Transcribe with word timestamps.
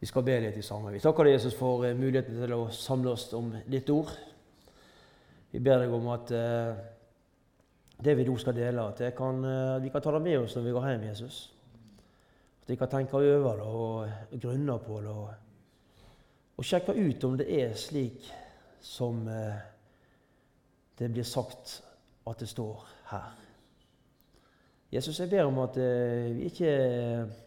Vi 0.00 0.06
skal 0.06 0.24
be 0.26 0.34
litt 0.44 0.58
sammen. 0.64 0.92
Vi 0.92 1.00
takker 1.00 1.24
deg, 1.24 1.38
Jesus, 1.38 1.54
for 1.56 1.86
eh, 1.86 1.96
muligheten 1.96 2.36
til 2.36 2.52
å 2.52 2.66
samle 2.74 3.14
oss 3.14 3.30
om 3.36 3.54
ditt 3.64 3.88
ord. 3.90 4.12
Vi 5.52 5.62
ber 5.64 5.80
deg 5.80 5.94
om 5.96 6.10
at 6.12 6.32
eh, 6.36 6.82
det 8.04 8.16
vi 8.18 8.26
nå 8.28 8.34
skal 8.36 8.56
dele, 8.56 8.84
at 8.84 9.00
kan, 9.16 9.40
eh, 9.44 9.78
vi 9.80 9.90
kan 9.90 10.04
ta 10.04 10.12
det 10.12 10.22
med 10.26 10.42
oss 10.42 10.56
når 10.56 10.66
vi 10.66 10.74
går 10.76 10.88
hjem, 10.90 11.06
Jesus. 11.08 11.38
At 12.62 12.68
vi 12.74 12.76
kan 12.76 12.92
tenke 12.92 13.16
over 13.16 13.56
det 13.56 13.70
og 13.70 14.36
grunne 14.42 14.78
på 14.84 15.00
det. 15.00 15.14
Og, 15.14 16.04
og 16.56 16.64
sjekke 16.64 16.92
ut 16.92 17.24
om 17.24 17.40
det 17.40 17.48
er 17.62 17.72
slik 17.78 18.28
som 18.84 19.24
eh, 19.32 19.64
det 20.98 21.08
blir 21.12 21.24
sagt 21.24 21.80
at 22.26 22.40
det 22.40 22.48
står 22.48 22.84
her. 23.12 23.34
Jesus, 24.92 25.18
jeg 25.20 25.30
ber 25.30 25.48
om 25.48 25.58
at 25.64 25.76
eh, 25.80 26.30
vi 26.36 26.50
ikke 26.50 26.74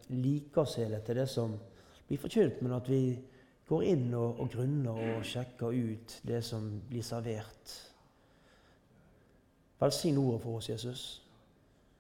liker 0.10 0.66
oss 0.66 0.80
til 0.80 1.16
det 1.16 1.30
som 1.30 1.54
blir 2.10 2.18
forkynt, 2.18 2.62
men 2.62 2.74
at 2.74 2.90
vi 2.90 3.20
går 3.70 3.84
inn 3.86 4.14
og, 4.18 4.40
og 4.42 4.50
grunner 4.50 4.98
og 4.98 5.26
sjekker 5.26 5.76
ut 5.78 6.16
det 6.26 6.42
som 6.46 6.66
blir 6.90 7.06
servert. 7.06 7.74
Velsign 9.80 10.18
ordet 10.18 10.42
for 10.42 10.58
oss, 10.58 10.70
Jesus. 10.70 11.04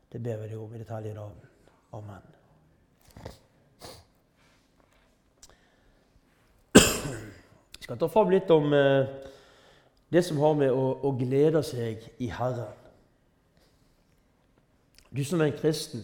Det 0.09 0.21
ber 0.23 0.41
vi 0.41 0.47
deg 0.49 0.57
om 0.57 0.73
i 0.73 0.79
ditt 0.81 0.89
hellige 0.89 1.13
navn. 1.13 1.35
Amen. 1.93 2.25
Vi 7.77 7.85
skal 7.85 7.99
ta 8.01 8.09
fram 8.09 8.33
litt 8.33 8.49
om 8.49 8.73
eh, 8.73 9.05
det 10.09 10.23
som 10.25 10.41
har 10.41 10.57
med 10.57 10.73
å, 10.73 10.87
å 11.05 11.13
glede 11.17 11.61
seg 11.65 12.01
i 12.17 12.31
Herren. 12.33 12.73
Du 15.13 15.21
som 15.25 15.41
er 15.41 15.51
en 15.51 15.61
kristen, 15.61 16.01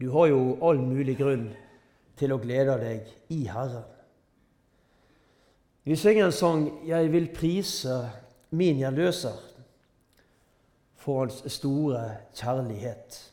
du 0.00 0.10
har 0.12 0.28
jo 0.28 0.58
all 0.64 0.80
mulig 0.80 1.16
grunn 1.18 1.48
til 2.18 2.34
å 2.34 2.40
glede 2.42 2.76
deg 2.80 3.12
i 3.34 3.44
Herren. 3.48 3.86
Vi 5.84 5.96
synger 5.96 6.26
en 6.26 6.32
sang 6.32 6.86
'Jeg 6.86 7.12
vil 7.12 7.28
prise 7.34 8.10
min 8.50 8.78
gjenløser' 8.78 9.44
for 10.96 11.18
hans 11.18 11.52
store 11.52 12.16
kjærlighet. 12.34 13.32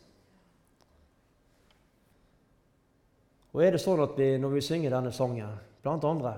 Og 3.53 3.63
er 3.63 3.72
det 3.72 3.81
sånn 3.81 4.03
at 4.03 4.17
vi, 4.17 4.38
når 4.38 4.50
vi 4.50 4.61
synger 4.61 4.89
denne 4.89 5.11
sangen, 5.11 5.59
blant 5.81 6.03
andre, 6.03 6.33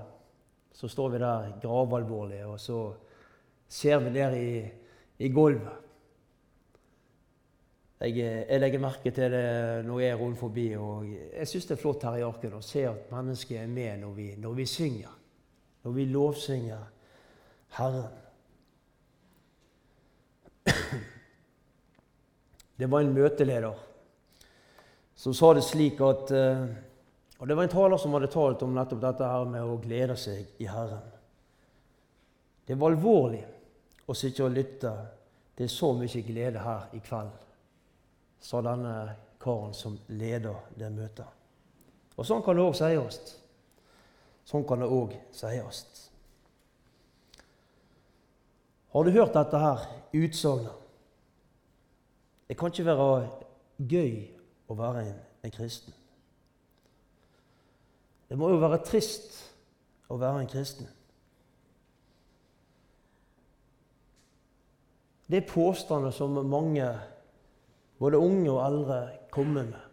så 0.74 0.88
står 0.88 1.10
vi 1.10 1.18
der 1.18 1.60
gravalvorlige, 1.62 2.46
og 2.46 2.60
så 2.60 2.94
ser 3.68 4.00
vi 4.00 4.10
ned 4.10 4.36
i, 4.38 4.72
i 5.20 5.30
gulvet 5.30 5.87
jeg, 8.00 8.46
jeg, 8.50 8.60
legger 8.62 8.82
merke 8.82 9.10
til 9.12 9.32
det 9.34 9.86
når 9.88 10.00
jeg 10.00 10.10
er 10.12 10.20
rundt 10.20 10.38
forbi. 10.38 10.76
og 10.78 11.06
Jeg 11.08 11.48
syns 11.50 11.66
det 11.66 11.78
er 11.78 11.82
flott 11.82 12.04
her 12.06 12.20
i 12.20 12.26
Arken 12.28 12.54
å 12.54 12.62
se 12.62 12.84
at 12.86 13.10
mennesket 13.10 13.58
er 13.64 13.72
med 13.72 14.04
når 14.04 14.12
vi, 14.14 14.28
når 14.38 14.54
vi 14.60 14.66
synger. 14.70 15.14
Når 15.84 15.92
vi 15.96 16.06
lovsynger 16.12 16.84
Herren. 17.80 18.14
Det 22.78 22.86
var 22.86 23.02
en 23.02 23.14
møteleder 23.14 23.74
som 25.18 25.34
sa 25.34 25.48
det 25.58 25.64
slik 25.66 25.98
at 26.06 26.30
eh, 26.30 26.66
Og 27.40 27.48
det 27.48 27.56
var 27.58 27.64
en 27.66 27.72
taler 27.72 27.98
som 27.98 28.14
hadde 28.14 28.30
talt 28.30 28.62
om 28.62 28.76
nettopp 28.76 29.02
dette 29.02 29.26
her 29.26 29.50
med 29.50 29.66
å 29.66 29.80
glede 29.82 30.14
seg 30.18 30.62
i 30.62 30.66
Herren. 30.70 31.10
Det 32.66 32.78
var 32.78 32.94
alvorlig 32.94 33.42
å 34.06 34.14
sitte 34.14 34.46
og 34.46 34.54
lytte. 34.54 34.94
Det 35.58 35.66
er 35.66 35.74
så 35.74 35.92
mye 35.98 36.22
glede 36.26 36.62
her 36.62 36.94
i 36.94 37.02
kveld 37.02 37.47
sa 38.40 38.62
denne 38.62 38.94
karen 39.42 39.74
som 39.74 39.98
leder 40.08 40.56
det 40.76 40.90
møtet. 40.94 41.28
Og 42.18 42.26
sånn 42.26 42.44
kan 42.46 42.58
det 42.58 42.66
òg 42.66 42.76
sies. 42.78 43.20
Sånn 44.48 44.66
kan 44.68 44.82
det 44.82 44.90
òg 44.90 45.14
sies. 45.36 45.84
Har 48.94 49.04
du 49.06 49.12
hørt 49.14 49.36
dette 49.36 49.62
her 49.62 49.86
utsagnet? 50.18 50.84
Det 52.48 52.56
kan 52.58 52.72
ikke 52.72 52.88
være 52.88 53.08
gøy 53.78 54.14
å 54.72 54.78
være 54.80 55.04
en, 55.04 55.18
en 55.44 55.54
kristen. 55.54 55.94
Det 58.28 58.38
må 58.40 58.50
jo 58.52 58.62
være 58.62 58.80
trist 58.88 59.36
å 60.12 60.18
være 60.20 60.44
en 60.44 60.50
kristen. 60.52 60.88
Det 65.28 65.42
er 65.42 65.50
påstander 65.50 66.12
som 66.16 66.40
mange 66.48 66.88
både 68.00 68.18
unge 68.22 68.52
og 68.52 68.62
eldre 68.66 69.02
komme 69.34 69.64
med 69.72 69.88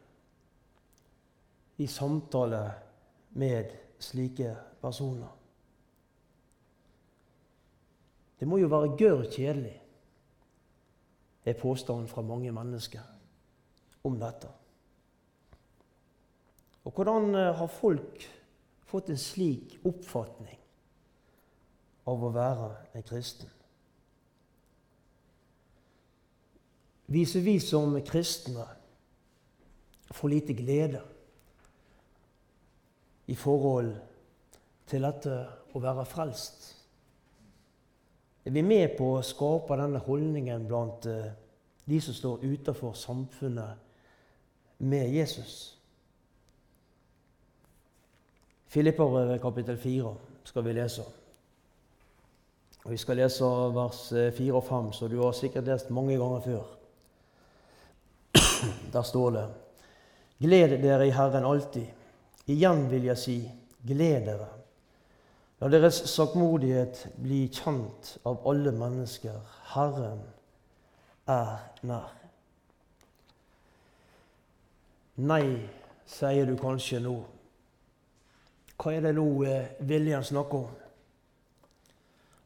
i 1.76 1.86
samtale 1.86 2.60
med 3.30 3.72
slike 3.98 4.56
personer. 4.80 5.32
Det 8.38 8.48
må 8.48 8.58
jo 8.60 8.68
være 8.70 8.94
gørr 8.98 9.24
kjedelig, 9.30 9.74
er 11.44 11.58
påstanden 11.60 12.08
fra 12.08 12.22
mange 12.22 12.52
mennesker 12.52 13.02
om 14.04 14.18
dette. 14.20 14.48
Og 16.84 16.92
hvordan 16.92 17.34
eh, 17.34 17.50
har 17.56 17.66
folk 17.66 18.24
fått 18.88 19.10
en 19.12 19.20
slik 19.20 19.78
oppfatning 19.84 20.60
av 22.08 22.24
å 22.24 22.32
være 22.32 22.70
en 22.94 23.06
kristen? 23.06 23.50
Viser 27.14 27.44
vi 27.44 27.58
som 27.62 27.94
kristne 28.06 28.66
for 30.10 30.32
lite 30.32 30.54
glede 30.56 31.00
i 33.26 33.36
forhold 33.38 33.92
til 34.90 35.06
dette 35.06 35.36
å 35.74 35.82
være 35.82 36.06
frelst? 36.08 36.66
Er 38.44 38.52
vi 38.52 38.62
med 38.66 38.98
på 38.98 39.14
å 39.14 39.24
skape 39.24 39.78
denne 39.80 40.02
holdningen 40.04 40.66
blant 40.68 41.06
eh, 41.08 41.32
de 41.88 42.00
som 42.04 42.16
står 42.16 42.44
utenfor 42.44 42.92
samfunnet 42.98 43.80
med 44.84 45.14
Jesus? 45.14 45.74
Filipperbrevet 48.74 49.40
kapittel 49.40 49.78
4 49.80 50.14
skal 50.44 50.64
vi 50.66 50.72
lese. 50.76 51.04
Og 52.84 52.90
Vi 52.90 52.96
skal 53.00 53.16
lese 53.16 53.48
vers 53.72 54.00
4 54.36 54.56
og 54.58 54.64
5, 54.68 54.92
så 54.92 55.08
du 55.08 55.22
har 55.22 55.32
sikkert 55.32 55.70
lest 55.70 55.90
mange 55.90 56.18
ganger 56.20 56.40
før. 56.44 56.83
Der 58.92 59.02
står 59.02 59.30
det 59.30 59.44
Gled 60.44 60.74
dere 60.82 61.06
i 61.06 61.14
Herren 61.14 61.44
alltid. 61.46 61.86
Igjen 62.50 62.90
vil 62.90 63.06
jeg 63.08 63.18
si, 63.18 63.36
gled 63.86 64.26
dere. 64.26 64.48
La 65.62 65.70
deres 65.72 66.02
sakmodighet 66.10 67.06
bli 67.22 67.46
kjent 67.54 68.16
av 68.28 68.42
alle 68.50 68.74
mennesker. 68.74 69.38
Herren 69.72 70.20
er 71.30 71.54
nær. 71.86 72.10
Nei, 75.24 75.46
sier 76.10 76.50
du 76.50 76.56
kanskje 76.60 77.00
nå. 77.00 77.14
Hva 78.74 78.92
er 78.92 79.04
det 79.06 79.14
nå 79.16 79.28
eh, 79.46 79.76
Viljen 79.86 80.26
snakker 80.26 80.66
om? 80.66 80.80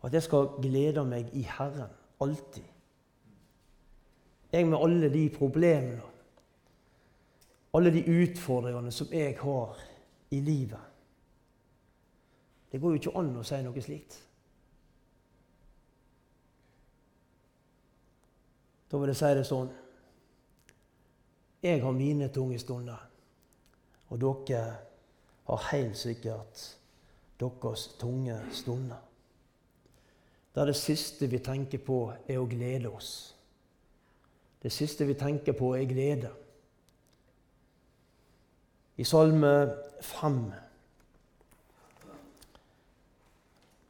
At 0.05 0.15
jeg 0.15 0.29
skal 0.29 0.53
glede 0.61 1.03
meg 1.09 1.33
i 1.35 1.43
Herren 1.49 1.91
alltid. 2.23 2.78
Jeg 4.53 4.67
med 4.67 4.79
alle 4.81 5.13
de 5.13 5.31
problemene, 5.31 6.03
alle 7.75 7.93
de 7.93 8.05
utfordringene 8.23 8.93
som 8.93 9.13
jeg 9.13 9.37
har 9.41 9.81
i 10.31 10.41
livet. 10.41 10.81
Det 12.73 12.81
går 12.81 12.91
jo 12.91 13.01
ikke 13.01 13.19
an 13.19 13.37
å 13.37 13.45
si 13.45 13.61
noe 13.65 13.83
slikt. 13.85 14.17
Da 18.89 18.97
vil 18.97 19.13
jeg 19.13 19.21
si 19.21 19.31
det 19.37 19.45
sånn 19.45 19.69
Jeg 21.63 21.83
har 21.83 21.93
mine 21.93 22.29
tunge 22.33 22.59
stunder, 22.63 23.01
og 24.09 24.21
dere 24.23 24.61
har 25.49 25.65
helt 25.73 25.97
sikkert 25.99 26.63
deres 27.41 27.89
tunge 27.99 28.37
stunder. 28.53 29.01
Der 30.55 30.71
det 30.71 30.77
siste 30.77 31.27
vi 31.27 31.39
tenker 31.39 31.83
på, 31.83 32.13
er 32.29 32.39
å 32.39 32.47
glede 32.49 32.91
oss. 32.91 33.38
Det 34.63 34.73
siste 34.73 35.07
vi 35.07 35.15
tenker 35.15 35.53
på, 35.53 35.75
er 35.75 35.87
glede. 35.87 36.31
I 38.97 39.05
Salme 39.05 39.71
5 40.01 40.53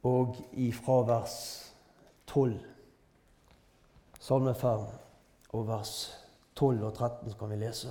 og 0.03 0.35
i 0.53 0.71
fravers 0.71 1.73
12 2.27 2.59
Salme 4.19 4.53
5 4.55 4.79
og 5.49 5.67
vers 5.67 5.93
12 6.55 6.83
og 6.83 6.93
13 6.93 7.33
kan 7.39 7.49
vi 7.49 7.55
lese. 7.55 7.87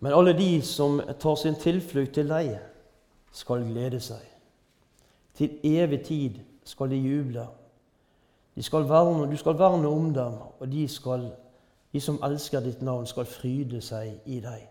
Men 0.00 0.12
alle 0.12 0.32
de 0.38 0.62
som 0.62 1.00
tar 1.20 1.34
sin 1.36 1.54
tilflukt 1.54 2.14
til 2.14 2.30
deg, 2.30 2.56
skal 3.32 3.66
glede 3.68 4.00
seg. 4.00 4.24
Til 5.36 5.60
evig 5.62 6.00
tid 6.06 6.38
skal 6.64 6.90
de 6.90 6.96
juble. 6.96 7.44
Skal 8.62 8.88
verne, 8.88 9.30
du 9.30 9.36
skal 9.36 9.58
verne 9.58 9.88
om 9.88 10.14
dem, 10.14 10.34
og 10.58 10.72
de, 10.72 10.88
skal, 10.88 11.28
de 11.92 12.00
som 12.00 12.18
elsker 12.24 12.60
ditt 12.64 12.82
navn, 12.82 13.06
skal 13.06 13.28
fryde 13.28 13.80
seg 13.84 14.26
i 14.26 14.40
deg. 14.42 14.64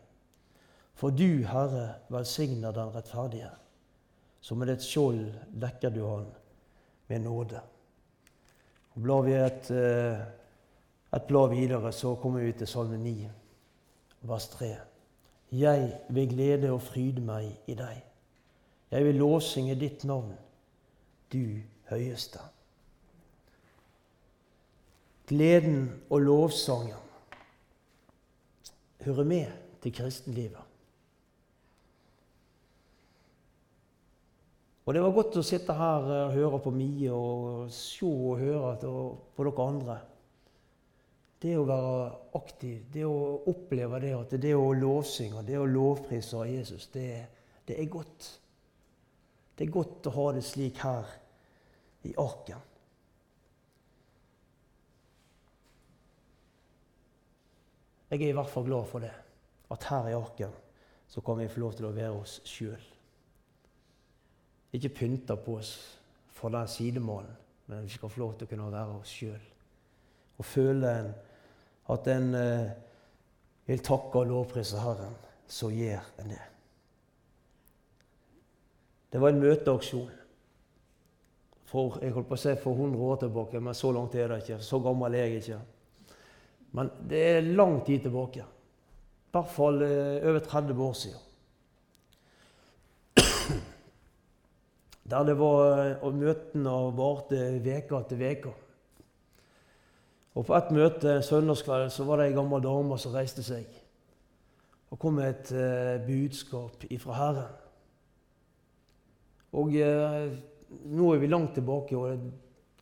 For 0.97 1.13
du, 1.13 1.45
Herre, 1.47 1.93
velsigner 2.09 2.73
den 2.75 2.91
rettferdige. 2.95 3.51
Som 4.41 4.57
med 4.57 4.71
ditt 4.71 4.83
skjold 4.83 5.29
dekker 5.61 5.93
du 5.93 6.01
han 6.07 6.25
med 7.07 7.23
nåde. 7.23 7.61
Og 8.95 9.01
Blar 9.05 9.21
vi 9.21 9.37
et, 9.37 9.71
eh, 9.71 10.19
et 11.13 11.27
blad 11.27 11.49
videre, 11.53 11.91
så 11.93 12.15
kommer 12.15 12.43
vi 12.43 12.51
til 12.51 12.67
Salme 12.67 12.97
9, 12.97 13.29
vers 14.21 14.47
3. 14.47 14.73
Jeg 15.51 15.99
vil 16.09 16.29
glede 16.29 16.71
og 16.71 16.81
fryde 16.81 17.21
meg 17.21 17.55
i 17.67 17.73
deg. 17.73 18.03
Jeg 18.91 19.05
vil 19.05 19.15
låsinge 19.15 19.75
ditt 19.75 20.03
navn, 20.03 20.33
du 21.33 21.61
høyeste. 21.89 22.39
Gleden 25.27 25.89
og 26.09 26.21
lovsangen 26.23 27.03
hører 29.03 29.27
med 29.27 29.51
til 29.83 29.93
kristenlivet. 29.93 30.63
Og 34.87 34.93
det 34.95 35.01
var 35.03 35.11
godt 35.11 35.35
å 35.35 35.43
sitte 35.43 35.75
her 35.75 36.05
og 36.15 36.31
høre 36.31 36.59
på 36.63 36.71
Mie 36.71 37.11
og 37.11 37.65
se 37.75 38.07
og 38.07 38.39
høre 38.39 38.69
på 38.79 39.43
dere 39.43 39.65
andre. 39.65 39.97
Det 41.43 41.57
å 41.59 41.65
være 41.67 42.05
aktiv, 42.39 42.85
det 42.93 43.03
å 43.05 43.41
oppleve 43.51 43.99
det 44.01 44.13
at 44.15 44.37
det 44.41 44.53
å 44.55 44.71
lovsynge, 44.73 45.43
det 45.45 45.59
å 45.59 45.67
lovprise 45.67 46.45
Jesus, 46.47 46.87
det, 46.95 47.09
det, 47.67 47.75
er 47.75 47.91
godt. 47.91 48.31
Det 49.59 49.67
er 49.67 49.75
godt 49.75 50.07
å 50.07 50.15
ha 50.15 50.31
det 50.39 50.45
slik 50.47 50.79
her 50.81 51.11
i 52.07 52.15
arken. 52.23 52.63
Jeg 58.09 58.21
er 58.21 58.29
i 58.29 58.37
hvert 58.37 58.49
fall 58.51 58.65
glad 58.65 58.85
for 58.87 59.03
det. 59.03 59.13
At 59.71 59.89
her 59.89 60.07
i 60.07 60.15
arken 60.15 60.53
så 61.07 61.21
kan 61.21 61.39
vi 61.39 61.49
få 61.51 61.59
lov 61.59 61.73
til 61.75 61.89
å 61.89 61.95
være 61.95 62.15
oss 62.21 62.39
sjøl 62.47 62.85
ikke 64.77 64.89
pynte 64.89 65.37
på 65.39 65.57
oss 65.57 65.75
for 66.37 66.53
den 66.53 66.67
sidemannen, 66.67 67.37
men 67.67 67.83
vi 67.83 67.89
skal 67.89 68.11
få 68.11 68.21
lov 68.21 68.35
til 68.37 68.47
å 68.47 68.51
kunne 68.51 68.71
være 68.71 68.99
oss 68.99 69.13
sjøl. 69.19 69.47
Og 70.37 70.45
føle 70.45 70.91
at 71.93 72.11
en 72.13 72.27
eh, 72.37 72.75
vil 73.67 73.81
takke 73.83 74.21
og 74.21 74.29
lovprise 74.31 74.79
Herren, 74.79 75.15
så 75.47 75.71
gjør 75.71 76.03
en 76.21 76.31
det. 76.33 76.43
Det 79.11 79.21
var 79.23 79.31
en 79.31 79.41
møteaksjon 79.41 80.13
for 81.67 81.97
jeg 81.99 82.13
holdt 82.15 82.29
på 82.29 82.35
å 82.35 82.39
si 82.39 82.53
for 82.61 82.79
100 82.79 83.01
år 83.03 83.17
tilbake, 83.23 83.59
men 83.59 83.75
så 83.75 83.89
langt 83.91 84.13
er 84.15 84.29
det 84.31 84.37
ikke. 84.43 84.59
Så 84.63 84.79
gammel 84.79 85.15
er 85.17 85.25
jeg 85.25 85.41
ikke. 85.41 85.57
Men 86.75 86.91
det 87.09 87.21
er 87.29 87.41
lang 87.55 87.85
tid 87.85 87.99
tilbake. 88.05 88.43
I 88.43 88.45
hvert 89.35 89.51
fall 89.53 89.81
eh, 89.85 90.27
over 90.27 90.39
30 90.43 90.83
år 90.83 90.93
siden. 90.93 91.21
Der 95.09 95.23
det 95.23 95.37
var 95.39 96.03
og 96.03 96.15
møtene 96.19 96.77
varte 96.97 97.37
uke 97.57 97.99
etter 98.01 98.23
uke. 98.31 98.53
Og 100.37 100.45
på 100.45 100.53
et 100.53 100.71
møte 100.75 101.21
søndagskvelden 101.25 101.89
så 101.93 102.03
var 102.05 102.19
det 102.19 102.27
ei 102.29 102.35
gammel 102.35 102.61
dame 102.61 102.97
som 103.01 103.15
reiste 103.15 103.43
seg 103.45 103.65
og 104.87 104.99
kom 105.01 105.17
med 105.19 105.29
et 105.33 105.49
eh, 105.51 105.95
budskap 106.05 106.85
ifra 106.93 107.15
Herren. 107.17 107.55
Og 109.59 109.73
eh, 109.75 110.29
nå 110.93 111.09
er 111.13 111.19
vi 111.21 111.31
langt 111.31 111.57
tilbake, 111.57 111.97
og, 111.97 112.29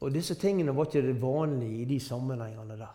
og, 0.02 0.12
disse 0.14 0.38
tingene 0.38 0.76
var 0.76 0.90
ikke 0.90 1.06
det 1.06 1.16
vanlige 1.22 1.82
i 1.82 1.88
de 1.90 2.00
sammenhengene 2.02 2.78
der. 2.78 2.94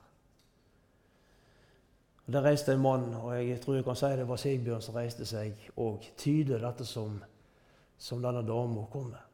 Der 2.31 2.45
reiste 2.45 2.73
en 2.73 2.83
mann, 2.83 3.15
og 3.15 3.35
jeg 3.35 3.59
tror 3.61 3.75
jeg 3.75 3.85
kan 3.85 3.97
si 3.99 4.09
det 4.15 4.29
var 4.29 4.39
Sigbjørn 4.39 4.83
som 4.85 4.95
reiste 4.95 5.27
seg 5.27 5.71
og 5.77 6.05
tyder 6.21 6.63
dette 6.63 6.87
som 6.87 7.19
som 8.01 8.23
denne 8.23 8.43
dama 8.43 8.87
kom 8.93 9.11
med. 9.13 9.25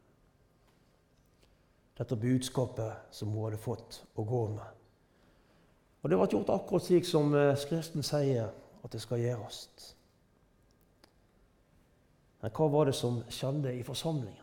Dette 1.97 2.17
budskapet 2.17 3.15
som 3.15 3.31
hun 3.31 3.45
hadde 3.47 3.61
fått 3.63 4.01
å 4.19 4.25
gå 4.27 4.41
med. 4.57 4.73
Og 6.03 6.11
det 6.11 6.19
ble 6.19 6.27
gjort 6.33 6.51
akkurat 6.55 6.85
slik 6.85 7.07
som 7.07 7.31
eh, 7.35 7.55
Skriften 7.59 8.05
sier 8.05 8.51
at 8.83 8.93
det 8.93 9.01
skal 9.03 9.23
gjøres. 9.23 9.61
Men 12.43 12.53
hva 12.59 12.69
var 12.75 12.91
det 12.91 12.97
som 12.99 13.23
skjedde 13.33 13.73
i 13.79 13.87
forsamlingen? 13.87 14.43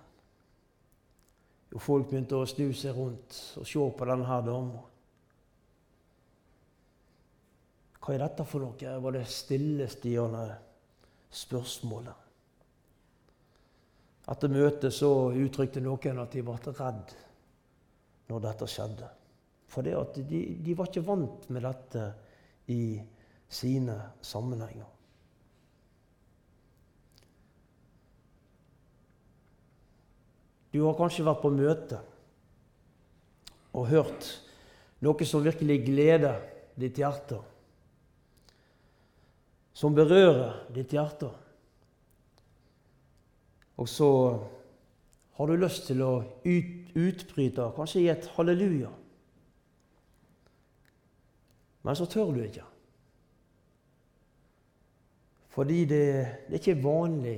Jo, 1.73 1.83
folk 1.83 2.07
begynte 2.09 2.39
å 2.39 2.47
snu 2.47 2.71
seg 2.75 2.95
rundt 2.95 3.37
og 3.59 3.67
se 3.67 3.85
på 3.99 4.07
denne 4.07 4.39
dama. 4.47 4.87
Hva 8.03 8.13
er 8.13 8.25
dette 8.25 8.43
for 8.43 8.59
noe? 8.59 8.95
var 8.99 9.15
det 9.15 9.23
stillestiende 9.31 10.43
spørsmålet. 11.31 12.19
Etter 14.33 14.51
møtet 14.51 14.95
så 14.95 15.11
uttrykte 15.35 15.83
noen 15.83 16.19
at 16.19 16.35
de 16.35 16.43
ble 16.43 16.73
redd 16.79 17.13
når 18.31 18.43
dette 18.43 18.67
skjedde. 18.71 19.07
For 19.71 19.87
det 19.87 19.95
at 19.97 20.19
de, 20.29 20.41
de 20.63 20.75
var 20.77 20.91
ikke 20.91 21.05
vant 21.07 21.47
med 21.49 21.63
dette 21.65 22.03
i 22.71 22.99
sine 23.51 23.95
sammenhenger. 24.23 24.89
Du 30.73 30.81
har 30.81 30.97
kanskje 30.97 31.25
vært 31.25 31.41
på 31.43 31.53
møte 31.53 31.99
og 33.77 33.89
hørt 33.91 34.29
noe 35.05 35.27
som 35.27 35.43
virkelig 35.45 35.83
gleder 35.85 36.39
ditt 36.79 36.97
hjerte. 36.97 37.37
Som 39.73 39.95
berører 39.95 40.67
ditt 40.73 40.93
hjerte. 40.93 41.31
Og 43.77 43.89
så 43.89 44.09
har 45.33 45.49
du 45.49 45.55
lyst 45.57 45.87
til 45.89 46.03
å 46.05 46.11
ut, 46.45 46.91
utbryte, 46.93 47.71
kanskje 47.75 48.03
i 48.03 48.11
et 48.13 48.27
halleluja. 48.35 48.91
Men 51.83 51.97
så 51.97 52.05
tør 52.05 52.31
du 52.35 52.43
ikke. 52.43 52.67
Fordi 55.53 55.85
det, 55.85 56.05
det 56.47 56.55
er 56.55 56.61
ikke 56.61 56.83
vanlig 56.83 57.37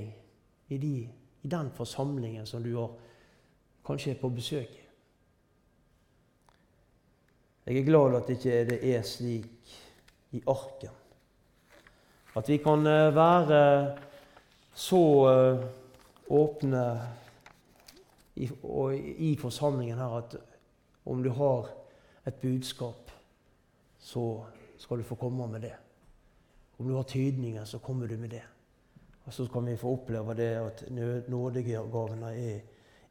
i, 0.70 0.78
de, 0.78 0.94
i, 1.44 1.48
den 1.52 1.72
forsamlingen 1.76 2.46
som 2.48 2.64
du 2.64 2.76
har, 2.78 2.94
kanskje 3.86 4.14
er 4.14 4.20
på 4.22 4.31
besøk 4.36 4.76
i. 4.76 4.84
Jeg 7.66 7.81
er 7.81 7.88
glad 7.88 8.16
at 8.20 8.30
det 8.30 8.38
ikke 8.38 8.94
er 8.94 9.02
slik 9.08 9.74
i 10.38 10.44
arken. 10.48 11.05
At 12.36 12.50
vi 12.50 12.58
kan 12.58 12.88
eh, 12.88 13.16
være 13.16 13.98
så 14.76 15.04
eh, 15.32 15.66
åpne 16.30 16.83
i, 18.36 18.50
i 19.18 19.36
forsamlingen 19.40 19.98
her 19.98 20.18
at 20.18 20.36
om 21.06 21.24
du 21.24 21.30
har 21.30 21.69
et 22.28 22.36
budskap, 22.42 23.12
så 24.00 24.44
skal 24.78 24.98
du 24.98 25.04
få 25.04 25.16
komme 25.16 25.48
med 25.48 25.62
det. 25.62 25.76
Om 26.78 26.88
du 26.88 26.95
har 26.95 27.04
tydninger, 27.04 27.66
så 27.66 27.80
kommer 27.80 28.07
du 28.07 28.18
med 28.18 28.30
det. 28.30 28.44
Og 29.26 29.33
så 29.33 29.48
kan 29.48 29.66
vi 29.66 29.78
få 29.78 29.94
oppleve 29.94 30.33
det 30.33 30.52
at 30.56 30.83
nådegavene 31.30 32.36
er 32.36 32.59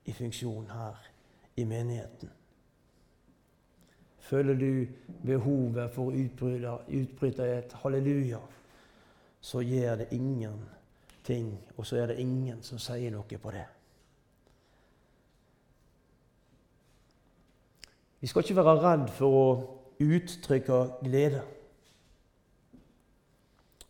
i 0.04 0.12
funksjon 0.12 0.66
her 0.70 1.08
i 1.56 1.64
menigheten. 1.64 2.30
Føler 4.18 4.54
du 4.54 4.86
behovet 5.26 5.90
for 5.92 6.10
å 6.10 6.78
utbryte 6.88 7.48
et 7.58 7.74
halleluja, 7.82 8.38
så 9.44 9.60
gjør 9.60 9.96
det 10.00 10.06
ingenting, 10.16 11.50
og 11.76 11.86
så 11.86 11.98
er 12.00 12.06
det 12.06 12.22
ingen 12.22 12.62
som 12.64 12.80
sier 12.80 13.12
noe 13.12 13.38
på 13.40 13.52
det. 13.52 13.66
Vi 18.24 18.30
skal 18.30 18.40
ikke 18.40 18.56
være 18.56 18.80
redd 18.80 19.10
for 19.12 19.36
å 19.36 19.44
uttrykke 20.00 20.78
glede. 21.04 21.42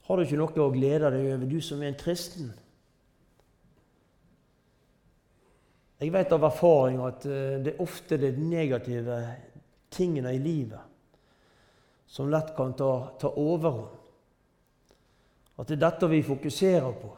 Har 0.08 0.18
du 0.18 0.25
ikke 0.25 0.40
noe 0.42 0.64
å 0.64 0.73
glede 0.75 1.12
deg 1.14 1.30
over, 1.30 1.46
du 1.46 1.61
som 1.62 1.82
er 1.84 1.92
en 1.92 2.02
kristen? 2.02 2.50
Jeg 6.02 6.11
vet 6.12 6.34
av 6.34 6.50
erfaring 6.50 6.99
at 7.06 7.25
eh, 7.30 7.61
det 7.62 7.76
er 7.76 7.84
ofte 7.84 8.18
de 8.18 8.34
negative 8.34 9.23
tingene 9.94 10.34
i 10.34 10.42
livet 10.42 10.90
som 12.11 12.26
lett 12.30 12.50
kan 12.58 12.75
ta, 12.75 12.90
ta 13.23 13.30
overhånd. 13.30 14.03
At 15.58 15.68
det 15.68 15.76
er 15.76 15.84
dette 15.87 16.08
vi 16.11 16.23
fokuserer 16.23 16.92
på. 16.99 17.11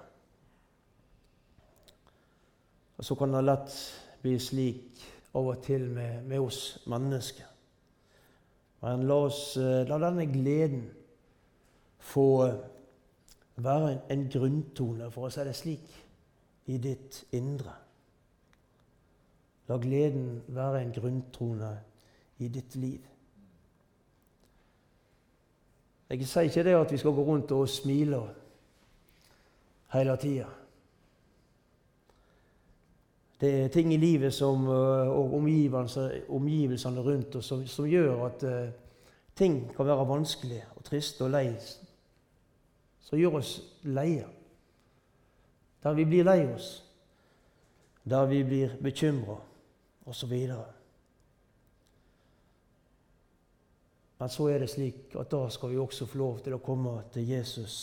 Og 2.96 3.04
så 3.04 3.14
kan 3.14 3.32
det 3.32 3.44
lett 3.44 3.76
bli 4.22 4.36
slik 4.40 5.04
av 5.36 5.50
og 5.52 5.62
til 5.64 5.88
med, 5.92 6.24
med 6.24 6.40
oss 6.40 6.78
mennesker. 6.88 7.48
Men 8.84 9.06
la, 9.08 9.18
oss, 9.28 9.56
eh, 9.60 9.84
la 9.88 9.98
denne 10.00 10.26
gleden 10.30 10.84
få 12.06 12.28
være 13.56 13.92
en, 13.92 14.00
en 14.12 14.24
grunntone, 14.32 15.10
for 15.12 15.26
å 15.26 15.32
si 15.32 15.44
det 15.48 15.56
slik, 15.56 15.90
i 16.72 16.78
ditt 16.82 17.22
indre. 17.36 17.74
La 19.68 19.78
gleden 19.82 20.42
være 20.54 20.82
en 20.84 20.94
grunntone 20.94 21.72
i 22.38 22.48
ditt 22.52 22.76
liv. 22.78 23.02
Jeg 26.10 26.26
sier 26.26 26.46
ikke 26.46 26.62
det 26.62 26.74
at 26.78 26.92
vi 26.92 26.98
skal 27.02 27.14
gå 27.16 27.22
rundt 27.24 27.52
og 27.52 27.68
smile 27.68 28.20
hele 29.92 30.16
tida. 30.16 30.46
Det 33.40 33.50
er 33.64 33.68
ting 33.68 33.92
i 33.92 33.96
livet 33.96 34.34
som, 34.34 34.68
eh, 34.68 35.08
og 35.08 35.34
omgivelsene 35.34 37.00
rundt 37.00 37.36
oss 37.36 37.46
som, 37.46 37.66
som 37.66 37.84
gjør 37.84 38.24
at 38.26 38.42
uh, 38.42 38.68
ting 39.36 39.58
kan 39.76 39.86
være 39.86 40.08
vanskelig 40.08 40.62
og 40.76 40.84
trist 40.84 41.20
og 41.20 41.30
lei. 41.30 41.50
Som 43.00 43.18
gjør 43.18 43.36
oss 43.42 43.60
leie. 43.82 44.24
Der 45.82 45.92
vi 45.92 46.04
blir 46.04 46.24
lei 46.24 46.46
oss. 46.54 46.70
Der 48.08 48.26
vi 48.26 48.42
blir 48.44 48.78
bekymra, 48.82 49.36
osv. 50.06 50.32
Men 54.18 54.32
så 54.32 54.48
er 54.48 54.62
det 54.62 54.70
slik 54.72 55.14
at 55.20 55.30
da 55.32 55.42
skal 55.52 55.72
vi 55.72 55.78
også 55.80 56.06
få 56.08 56.18
lov 56.18 56.38
til 56.44 56.56
å 56.56 56.62
komme 56.64 56.94
til 57.12 57.28
Jesus 57.28 57.76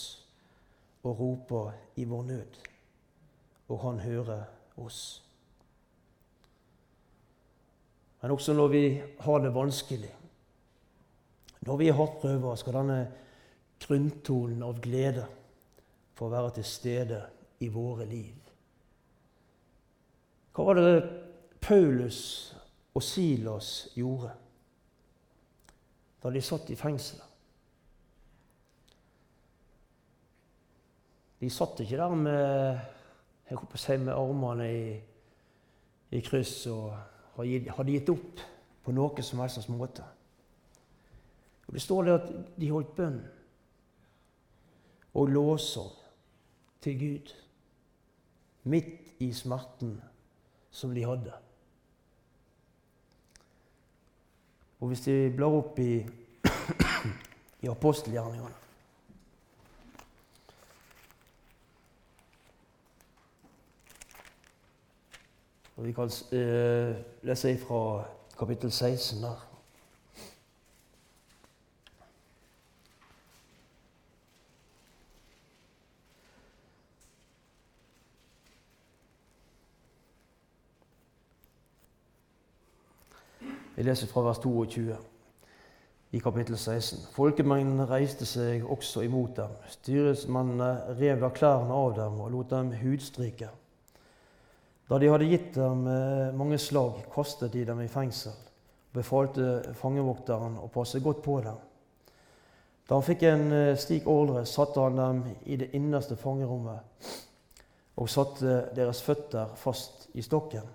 og 1.04 1.20
rope 1.20 1.62
i 2.00 2.06
vår 2.08 2.24
nød. 2.26 2.58
Og 3.70 3.80
han 3.84 4.00
hører 4.02 4.42
oss. 4.82 5.02
Men 8.22 8.34
også 8.34 8.54
når 8.56 8.68
vi 8.72 8.84
har 9.20 9.42
det 9.44 9.54
vanskelig, 9.54 10.10
når 11.64 11.76
vi 11.76 11.88
er 11.88 11.96
hardt 11.96 12.20
prøva, 12.20 12.56
skal 12.56 12.78
denne 12.80 13.00
grunntonen 13.84 14.62
av 14.64 14.80
glede 14.84 15.26
få 16.16 16.28
være 16.32 16.54
til 16.58 16.66
stede 16.68 17.20
i 17.64 17.68
våre 17.72 18.06
liv. 18.08 18.40
Hva 20.54 20.66
var 20.66 20.78
det 20.78 21.04
Paulus 21.64 22.20
og 22.94 23.02
Silas 23.02 23.70
gjorde 23.96 24.32
da 26.24 26.30
de 26.32 26.40
satt 26.40 26.70
i 26.72 26.76
fengselet? 26.76 27.30
De 31.40 31.50
satt 31.52 31.80
ikke 31.84 31.98
der 32.00 32.14
med, 32.16 32.78
si, 33.76 33.96
med 34.00 34.14
armene 34.16 34.68
i, 34.72 34.94
i 36.16 36.20
kryss 36.24 36.62
og 36.72 36.94
hadde 37.36 37.92
gitt 37.92 38.08
opp 38.08 38.40
på 38.84 38.94
noe 38.96 39.24
som 39.26 39.42
helst 39.44 39.68
måte. 39.68 40.06
Og 41.66 41.76
Det 41.76 41.82
står 41.82 42.08
det 42.08 42.14
at 42.16 42.32
de 42.56 42.70
holdt 42.72 42.96
bønn 42.96 43.20
og 45.14 45.28
låser 45.28 45.92
til 46.84 46.98
Gud 47.00 47.34
midt 48.64 49.20
i 49.20 49.32
smerten 49.36 49.98
som 50.72 50.94
de 50.96 51.04
hadde. 51.04 51.36
Og 54.84 54.88
Hvis 54.88 55.06
vi 55.06 55.30
blar 55.36 55.46
opp 55.46 55.78
i, 55.80 55.94
i 57.64 57.68
apostelgjerningene 57.72 58.50
Og 65.76 65.86
Vi 65.86 65.92
kan 65.92 66.12
uh, 66.12 66.92
lese 67.22 67.56
fra 67.64 68.04
kapittel 68.38 68.72
16 68.72 69.22
der. 69.22 69.53
Jeg 83.74 83.88
leser 83.88 84.06
fra 84.06 84.22
vers 84.22 84.38
22 84.38 84.94
i 86.14 86.18
kapittel 86.22 86.54
16. 86.54 87.08
Folkemengden 87.10 87.82
reiste 87.90 88.22
seg 88.22 88.62
også 88.70 89.02
imot 89.02 89.34
dem. 89.34 89.56
Styresmennene 89.72 90.94
rev 91.00 91.24
da 91.24 91.30
klærne 91.34 91.74
av 91.74 91.96
dem 91.96 92.20
og 92.22 92.30
lot 92.30 92.54
dem 92.54 92.70
hudstryke. 92.78 93.48
Da 94.86 95.00
de 95.02 95.10
hadde 95.10 95.26
gitt 95.26 95.50
dem 95.58 95.88
eh, 95.90 96.30
mange 96.38 96.60
slag, 96.62 97.02
kastet 97.10 97.56
de 97.56 97.66
dem 97.66 97.82
i 97.82 97.90
fengsel 97.90 98.30
og 98.30 98.94
befalte 99.00 99.74
fangevokteren 99.74 100.60
å 100.62 100.70
passe 100.70 101.02
godt 101.02 101.24
på 101.26 101.40
dem. 101.42 101.58
Da 102.86 102.94
han 102.94 103.06
fikk 103.10 103.26
en 103.26 103.46
eh, 103.50 103.74
slik 103.74 104.06
ordre, 104.06 104.46
satte 104.46 104.86
han 104.86 105.02
dem 105.02 105.22
i 105.50 105.58
det 105.58 105.72
innerste 105.74 106.14
fangerommet 106.20 107.14
og 107.98 108.10
satte 108.10 108.68
deres 108.76 109.02
føtter 109.02 109.50
fast 109.58 110.12
i 110.14 110.22
stokken. 110.22 110.68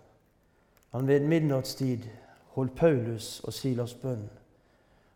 Men 0.91 1.07
ved 1.07 1.31
midnattstid 1.31 2.09
holdt 2.55 2.75
Paulus 2.75 3.39
og 3.43 3.53
Silas 3.53 3.93
bønn 3.93 4.29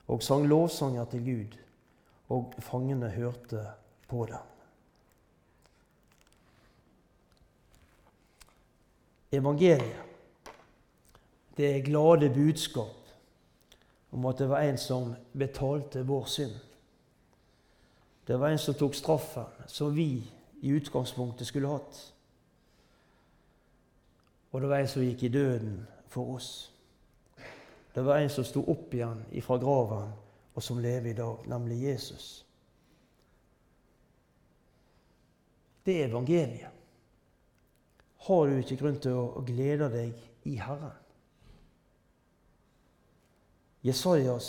og 0.08 0.24
sang 0.24 0.48
lovsanger 0.48 1.06
til 1.06 1.26
Gud, 1.26 1.60
og 2.30 2.54
fangene 2.60 3.10
hørte 3.10 3.68
på 4.08 4.26
dem. 4.26 4.54
evangeliet. 9.34 10.02
Det 11.58 11.78
er 11.78 11.82
glade 11.82 12.30
budskap 12.30 12.96
om 14.12 14.26
at 14.26 14.38
det 14.38 14.50
var 14.50 14.62
en 14.62 14.78
som 14.78 15.16
betalte 15.38 16.06
vår 16.06 16.26
synd. 16.26 16.56
Det 18.28 18.40
var 18.40 18.50
en 18.50 18.58
som 18.58 18.74
tok 18.74 18.96
straffen 18.96 19.46
som 19.68 19.96
vi 19.96 20.32
i 20.62 20.72
utgangspunktet 20.72 21.48
skulle 21.48 21.70
hatt. 21.70 22.14
Og 24.52 24.62
det 24.62 24.70
var 24.70 24.78
en 24.82 24.88
som 24.88 25.02
gikk 25.02 25.24
i 25.24 25.34
døden 25.34 25.88
for 26.08 26.36
oss. 26.36 26.73
Det 27.94 28.02
var 28.02 28.18
en 28.18 28.30
som 28.30 28.46
sto 28.46 28.64
opp 28.72 28.94
igjen 28.94 29.26
ifra 29.32 29.58
graven, 29.62 30.14
og 30.54 30.64
som 30.64 30.80
lever 30.82 31.12
i 31.12 31.18
dag, 31.18 31.46
nemlig 31.50 31.82
Jesus. 31.84 32.30
Det 35.86 36.00
er 36.02 36.10
evangeliet 36.10 36.74
har 38.24 38.48
du 38.48 38.60
ikke 38.60 38.78
grunn 38.80 39.00
til 39.04 39.18
å 39.20 39.42
glede 39.44 39.90
deg 39.92 40.14
i 40.48 40.56
Herren. 40.56 40.96
Jesajas 43.84 44.48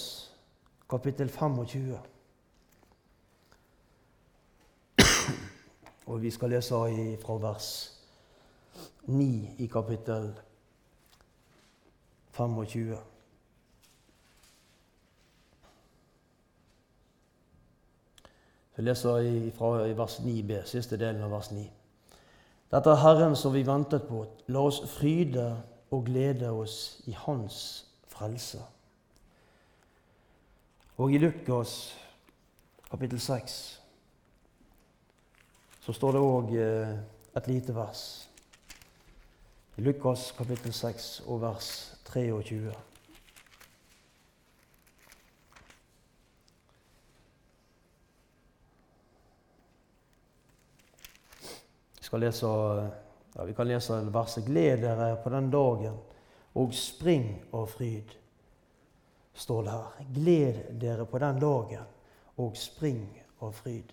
kapittel 0.90 1.30
25. 1.32 1.96
Og 6.06 6.20
vi 6.22 6.30
skal 6.30 6.54
lese 6.54 6.78
fra 7.24 7.38
vers 7.42 7.70
9 9.10 9.26
i 9.58 9.66
kapittel 9.72 10.30
25. 12.36 13.13
Vi 18.76 18.82
leser 18.82 19.50
fra 19.54 19.70
vers 19.94 20.18
9b, 20.20 20.64
siste 20.66 20.98
delen 20.98 21.22
av 21.22 21.30
vers 21.30 21.50
9. 21.54 21.64
Dette 22.74 22.90
er 22.90 23.02
Herren 23.04 23.36
som 23.38 23.54
vi 23.54 23.62
ventet 23.66 24.08
på. 24.08 24.24
La 24.50 24.64
oss 24.66 24.80
fryde 24.96 25.46
og 25.94 26.08
glede 26.08 26.50
oss 26.50 27.02
i 27.06 27.14
Hans 27.14 27.58
frelse. 28.10 28.58
Og 30.98 31.14
i 31.14 31.18
Lukas 31.18 31.94
kapittel 32.90 33.20
6 33.20 33.54
så 35.84 35.92
står 35.92 36.14
det 36.14 36.20
òg 36.22 36.52
eh, 36.56 36.92
et 37.36 37.48
lite 37.50 37.74
vers. 37.76 38.02
I 39.76 39.82
Lukas 39.84 40.30
kapittel 40.38 40.72
6 40.72 41.24
og 41.26 41.42
vers 41.42 41.70
23. 42.08 42.72
skal 52.14 52.20
lese, 52.20 52.46
ja, 53.34 53.44
vi 53.44 53.54
kan 53.54 53.68
lese 53.68 54.10
verset 54.10 54.44
'Gled 54.44 54.80
dere 54.80 55.16
på 55.16 55.30
den 55.30 55.50
dagen, 55.50 55.96
og 56.54 56.74
spring 56.74 57.44
av 57.52 57.66
fryd', 57.66 58.14
står 59.34 59.62
det 59.62 59.70
her. 59.70 60.04
Gled 60.14 60.80
dere 60.80 61.06
på 61.06 61.18
den 61.18 61.40
dagen, 61.40 61.82
og 62.36 62.56
spring 62.56 63.22
av 63.40 63.52
fryd. 63.52 63.92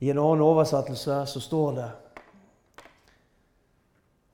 I 0.00 0.10
en 0.10 0.18
annen 0.18 0.44
oversettelse 0.44 1.26
så 1.26 1.40
står 1.40 1.72
det 1.72 1.90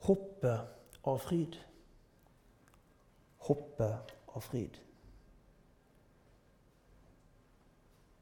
'hoppe 0.01 0.59
av 1.05 1.19
fryd'. 1.19 1.57
Hoppe 3.39 3.99
av 4.27 4.41
fryd. 4.41 4.81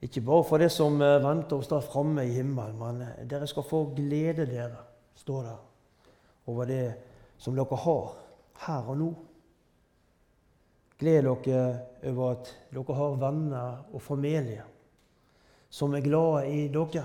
Ikke 0.02 0.20
bare 0.26 0.44
for 0.44 0.58
det 0.58 0.70
som 0.74 0.98
eh, 1.02 1.20
venter 1.22 1.60
oss 1.60 1.70
der 1.70 1.84
framme 1.84 2.24
i 2.26 2.34
himmelen, 2.34 2.78
men 2.78 3.04
eh, 3.06 3.22
dere 3.30 3.46
skal 3.46 3.66
få 3.66 3.84
glede 3.94 4.48
dere, 4.50 4.82
står 5.14 5.42
det, 5.46 5.58
over 6.50 6.66
det 6.66 6.86
som 7.38 7.54
dere 7.54 7.78
har 7.84 8.08
her 8.66 8.90
og 8.90 8.98
nå. 8.98 9.10
Gled 10.98 11.28
dere 11.46 11.62
over 12.10 12.34
at 12.34 12.52
dere 12.74 12.98
har 12.98 13.18
venner 13.22 13.82
og 13.92 14.02
familie 14.02 14.64
som 15.72 15.94
er 15.94 16.04
glade 16.04 16.48
i 16.52 16.64
dere. 16.68 17.04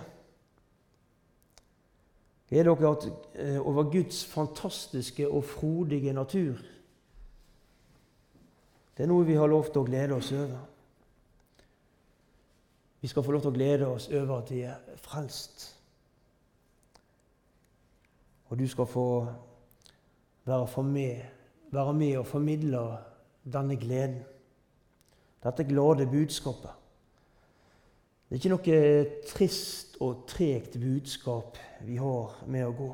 Gled 2.50 2.68
dere 2.68 3.12
eh, 3.36 3.60
over 3.62 3.92
Guds 3.94 4.26
fantastiske 4.26 5.28
og 5.30 5.46
frodige 5.48 6.14
natur. 6.14 6.60
Det 8.98 9.06
er 9.06 9.12
noe 9.12 9.28
vi 9.28 9.38
har 9.38 9.48
lov 9.48 9.70
til 9.70 9.84
å 9.84 9.88
glede 9.88 10.18
oss 10.18 10.34
over. 10.34 10.66
Vi 13.02 13.08
skal 13.08 13.24
få 13.24 13.32
lov 13.32 13.42
til 13.42 13.52
å 13.52 13.58
glede 13.58 13.88
oss 13.88 14.08
over 14.10 14.40
at 14.40 14.52
vi 14.52 14.64
er 14.66 14.98
frelst. 15.02 15.68
Og 18.48 18.60
du 18.60 18.68
skal 18.68 18.88
få 18.88 19.10
være 20.48 20.84
med, 20.84 21.22
være 21.72 21.94
med 21.94 22.18
og 22.18 22.28
formidle 22.28 22.84
denne 23.44 23.76
gleden. 23.76 24.24
Dette 25.44 25.64
glade 25.64 26.08
budskapet. 26.08 26.72
Det 28.28 28.36
er 28.36 28.40
ikke 28.42 28.50
noe 28.52 28.86
trist 29.28 29.98
og 30.04 30.26
tregt 30.28 30.80
budskap 30.80 31.58
vi 31.88 31.96
har 31.96 32.34
med 32.48 32.66
å 32.68 32.74
gå. 32.76 32.88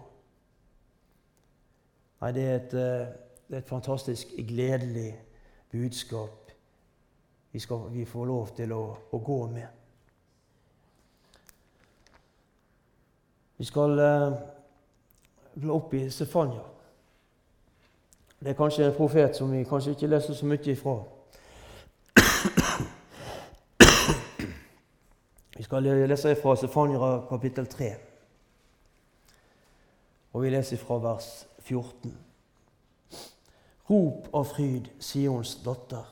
Nei, 2.22 2.32
det 2.36 2.44
er 2.44 2.56
et, 2.56 2.74
eh, 2.74 3.08
det 3.48 3.58
er 3.58 3.64
et 3.64 3.70
fantastisk 3.70 4.36
gledelig 4.48 5.16
budskap 5.72 6.52
vi, 7.52 7.60
skal, 7.60 7.90
vi 7.92 8.06
får 8.06 8.26
lov 8.26 8.54
til 8.58 8.72
å, 8.74 8.84
å 9.12 9.20
gå 9.20 9.40
med. 9.52 9.83
Vi 13.58 13.66
skal 13.66 14.00
eh, 14.00 14.34
bla 15.54 15.74
opp 15.74 15.94
i 15.94 16.10
Stefania. 16.12 16.62
Det 18.40 18.50
er 18.50 18.54
kanskje 18.54 18.86
en 18.86 18.96
profet 18.98 19.36
som 19.36 19.52
vi 19.52 19.64
kanskje 19.64 19.92
ikke 19.92 20.08
leser 20.08 20.34
så 20.34 20.46
mye 20.46 20.72
ifra. 20.72 20.98
Vi 25.58 25.64
skal 25.64 25.84
lese 25.84 26.36
fra 26.36 26.56
Stefania 26.56 27.22
kapittel 27.30 27.68
3. 27.68 27.94
Og 30.34 30.42
vi 30.42 30.50
leser 30.50 30.78
fra 30.78 30.98
vers 30.98 31.30
14. 31.60 32.18
Rop 33.90 34.28
av 34.34 34.50
fryd, 34.50 34.90
Sions 35.00 35.56
datter. 35.64 36.10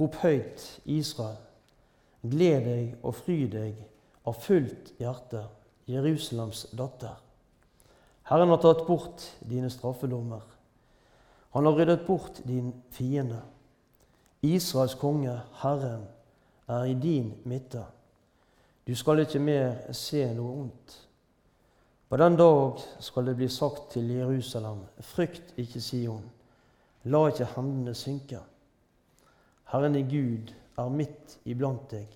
Rop 0.00 0.14
høyt, 0.22 0.80
Israel. 0.84 1.40
Gled 2.22 2.64
deg 2.64 2.94
og 3.02 3.14
fry 3.18 3.44
deg 3.50 3.74
av 4.24 4.38
fullt 4.40 4.94
hjerte, 5.00 5.42
Jerusalems 5.88 6.66
datter. 6.72 7.16
Herren 8.24 8.48
har 8.48 8.60
tatt 8.62 8.86
bort 8.86 9.24
dine 9.44 9.70
straffedommer. 9.70 10.42
Han 11.52 11.66
har 11.66 11.76
ryddet 11.76 12.06
bort 12.06 12.40
din 12.48 12.72
fiende. 12.90 13.42
Israels 14.42 14.94
konge, 14.94 15.34
Herren, 15.60 16.06
er 16.68 16.84
i 16.84 16.94
din 16.94 17.34
midte. 17.44 17.84
Du 18.86 18.94
skal 18.96 19.22
ikke 19.24 19.40
mer 19.40 19.92
se 19.92 20.24
noe 20.36 20.56
ondt. 20.64 20.96
På 22.08 22.16
den 22.20 22.36
dag 22.36 22.80
skal 23.00 23.26
det 23.26 23.36
bli 23.36 23.48
sagt 23.48 23.90
til 23.92 24.10
Jerusalem, 24.12 24.84
frykt 25.00 25.54
ikke 25.56 25.80
Sion, 25.80 26.24
la 27.04 27.26
ikke 27.28 27.48
hendene 27.56 27.94
synke. 27.96 28.40
Herren 29.72 29.96
i 29.96 30.02
Gud 30.02 30.52
er 30.78 30.92
midt 30.92 31.38
iblant 31.44 31.88
deg, 31.90 32.08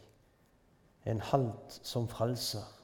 en 1.09 1.21
helt 1.33 1.81
som 1.83 2.09
frelser. 2.09 2.78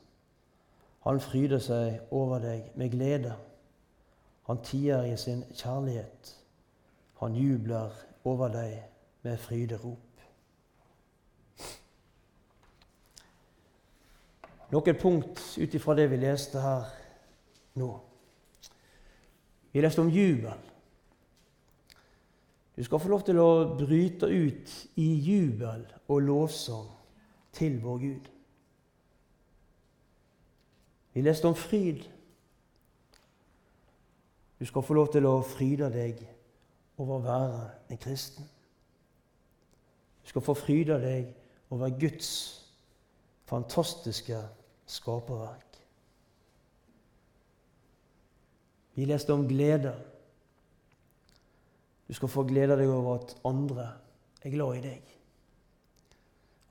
Han 1.05 1.21
fryder 1.21 1.61
seg 1.61 2.15
over 2.15 2.41
deg 2.41 2.73
med 2.81 2.91
glede. 2.95 3.35
Han 4.49 4.63
tier 4.65 5.05
i 5.09 5.17
sin 5.21 5.45
kjærlighet. 5.53 6.33
Han 7.21 7.37
jubler 7.37 7.93
over 8.25 8.53
deg 8.53 8.83
med 9.25 9.39
fryderop. 9.39 10.15
noen 14.75 14.99
punkt 14.99 15.41
ut 15.59 15.75
ifra 15.77 15.95
det 15.95 16.09
vi 16.11 16.19
leste 16.19 16.59
her 16.59 16.89
nå. 17.79 17.91
Vi 19.75 19.83
leste 19.83 20.03
om 20.03 20.11
jubel. 20.11 20.71
Du 22.75 22.83
skal 22.83 22.99
få 22.99 23.11
lov 23.11 23.23
til 23.27 23.39
å 23.39 23.51
bryte 23.79 24.27
ut 24.27 24.73
i 24.99 25.09
jubel 25.23 25.85
og 26.11 26.25
lovsang 26.27 26.89
til 27.55 27.79
vår 27.83 28.01
Gud. 28.03 28.31
Vi 31.15 31.23
leste 31.23 31.49
om 31.49 31.55
fryd. 31.55 32.03
Du 34.59 34.67
skal 34.67 34.83
få 34.83 34.95
lov 34.95 35.13
til 35.13 35.27
å 35.27 35.39
fryde 35.47 35.91
deg 35.93 36.21
over 36.99 37.17
å 37.17 37.25
være 37.25 37.63
en 37.91 38.01
kristen. 38.03 38.47
Du 40.23 40.31
skal 40.31 40.43
få 40.43 40.55
fryde 40.59 40.99
deg 41.03 41.31
over 41.75 41.95
Guds 42.01 42.31
fantastiske 43.47 44.39
skaperverk. 44.87 45.79
Vi 48.95 49.07
leste 49.07 49.35
om 49.35 49.47
glede. 49.49 49.95
Du 52.09 52.15
skal 52.15 52.31
få 52.31 52.45
glede 52.47 52.79
deg 52.79 52.91
over 52.91 53.19
at 53.19 53.37
andre 53.45 53.89
er 54.43 54.55
glad 54.55 54.79
i 54.79 54.85
deg. 54.85 55.15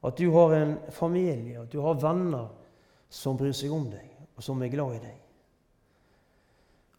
At 0.04 0.17
du 0.20 0.30
har 0.32 0.56
en 0.56 0.78
familie, 0.91 1.62
at 1.62 1.72
du 1.72 1.80
har 1.82 2.00
venner 2.00 2.50
som 3.10 3.38
bryr 3.38 3.54
seg 3.56 3.72
om 3.72 3.86
deg, 3.91 4.12
og 4.36 4.43
som 4.43 4.62
er 4.63 4.72
glad 4.74 4.96
i 4.98 5.04
deg. 5.04 5.19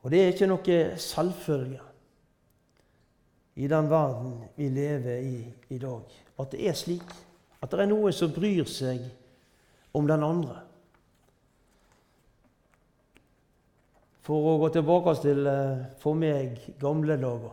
Og 0.04 0.12
det 0.12 0.20
er 0.20 0.32
ikke 0.34 0.48
noe 0.50 0.78
selvfølge 1.00 1.80
i 3.54 3.68
den 3.70 3.88
verden 3.90 4.36
vi 4.56 4.68
lever 4.68 5.22
i 5.24 5.38
i 5.70 5.78
dag, 5.78 6.02
at 6.38 6.52
det 6.52 6.68
er 6.68 6.76
slik. 6.76 7.14
At 7.62 7.70
det 7.72 7.80
er 7.80 7.88
noen 7.88 8.12
som 8.12 8.32
bryr 8.34 8.66
seg 8.68 9.00
om 9.94 10.06
den 10.06 10.22
andre. 10.26 10.58
For 14.24 14.48
å 14.50 14.56
gå 14.60 14.70
tilbake 14.72 15.14
til 15.20 15.46
eh, 15.48 15.84
for 16.00 16.16
meg 16.16 16.56
gamle 16.80 17.16
dager. 17.20 17.52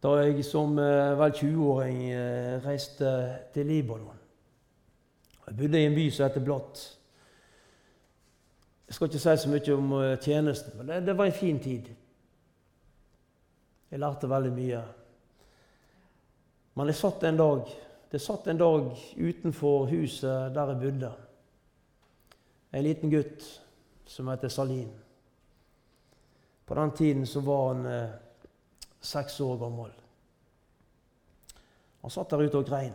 Da 0.00 0.14
jeg 0.22 0.44
som 0.46 0.78
eh, 0.78 1.18
vel 1.18 1.34
20-åring 1.34 2.00
eh, 2.14 2.54
reiste 2.64 3.10
til 3.54 3.68
Libanon. 3.68 4.19
Jeg 5.50 5.56
bodde 5.58 5.80
i 5.80 5.86
en 5.88 5.94
by 5.94 6.04
som 6.14 6.28
heter 6.28 6.44
Blått. 6.46 6.80
Jeg 8.86 8.94
skal 8.94 9.10
ikke 9.10 9.22
si 9.22 9.36
så 9.42 9.50
mye 9.50 9.74
om 9.74 9.94
tjenesten, 10.22 10.76
men 10.78 10.86
det, 10.86 11.00
det 11.06 11.16
var 11.18 11.26
en 11.26 11.34
fin 11.34 11.58
tid. 11.58 11.90
Jeg 13.90 13.98
lærte 13.98 14.30
veldig 14.30 14.52
mye. 14.54 14.84
Men 16.78 16.86
jeg 16.86 17.00
satt 17.00 17.26
en 17.26 17.42
dag, 17.42 17.74
det 18.12 18.22
satt 18.22 18.46
en 18.46 18.62
dag 18.62 18.86
utenfor 19.18 19.90
huset 19.90 20.54
der 20.54 20.70
jeg 20.70 20.80
bodde 20.84 21.12
en 22.70 22.86
liten 22.86 23.10
gutt 23.10 23.42
som 24.06 24.30
heter 24.30 24.48
Salin. 24.54 24.90
På 26.66 26.78
den 26.78 26.90
tiden 26.94 27.26
så 27.26 27.42
var 27.42 27.74
han 27.74 27.86
eh, 27.86 28.10
seks 29.00 29.40
år 29.40 29.58
gammel. 29.58 29.90
Han 32.00 32.10
satt 32.14 32.30
der 32.30 32.46
ute 32.46 32.62
og 32.62 32.68
grein. 32.70 32.94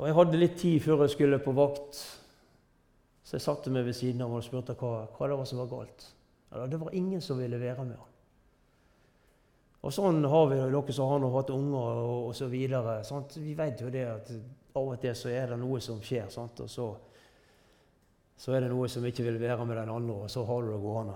Og 0.00 0.06
Jeg 0.08 0.16
hadde 0.18 0.40
litt 0.40 0.56
tid 0.58 0.80
før 0.82 1.04
jeg 1.04 1.14
skulle 1.14 1.42
på 1.42 1.54
vakt, 1.56 2.00
så 3.22 3.36
jeg 3.36 3.44
satte 3.44 3.70
meg 3.70 3.86
ved 3.86 3.96
siden 3.96 4.24
av 4.24 4.32
og 4.34 4.42
spurte 4.44 4.74
hva, 4.78 5.04
hva 5.14 5.28
det 5.28 5.38
var 5.38 5.48
som 5.48 5.60
var 5.62 5.70
galt. 5.70 6.08
Ja, 6.52 6.66
det 6.66 6.80
var 6.80 6.96
ingen 6.96 7.22
som 7.24 7.38
ville 7.38 7.60
være 7.60 7.84
med 7.84 8.00
han. 8.00 8.08
Og 9.82 9.94
Sånn 9.94 10.20
har 10.30 10.44
vi 10.50 10.58
dere 10.60 10.94
som 10.94 11.10
har 11.10 11.24
hatt 11.36 11.50
unger 11.50 12.02
og, 12.02 12.28
osv. 12.30 12.52
Vi 12.52 13.54
vet 13.58 13.80
jo 13.82 13.90
det 13.90 14.04
at 14.06 14.28
av 14.72 14.92
og 14.94 15.00
til 15.02 15.16
så 15.18 15.32
er 15.32 15.50
det 15.50 15.58
noe 15.58 15.80
som 15.82 15.98
skjer. 16.02 16.28
Sant? 16.30 16.60
Og 16.62 16.70
så 16.70 16.86
så 18.42 18.56
er 18.56 18.64
det 18.64 18.72
noe 18.72 18.88
som 18.90 19.04
ikke 19.06 19.22
vil 19.22 19.38
være 19.38 19.62
med 19.68 19.76
den 19.78 19.90
andre, 19.92 20.24
og 20.24 20.30
så 20.30 20.42
har 20.48 20.64
du 20.64 20.72
det 20.72 20.80
gående. 20.82 21.14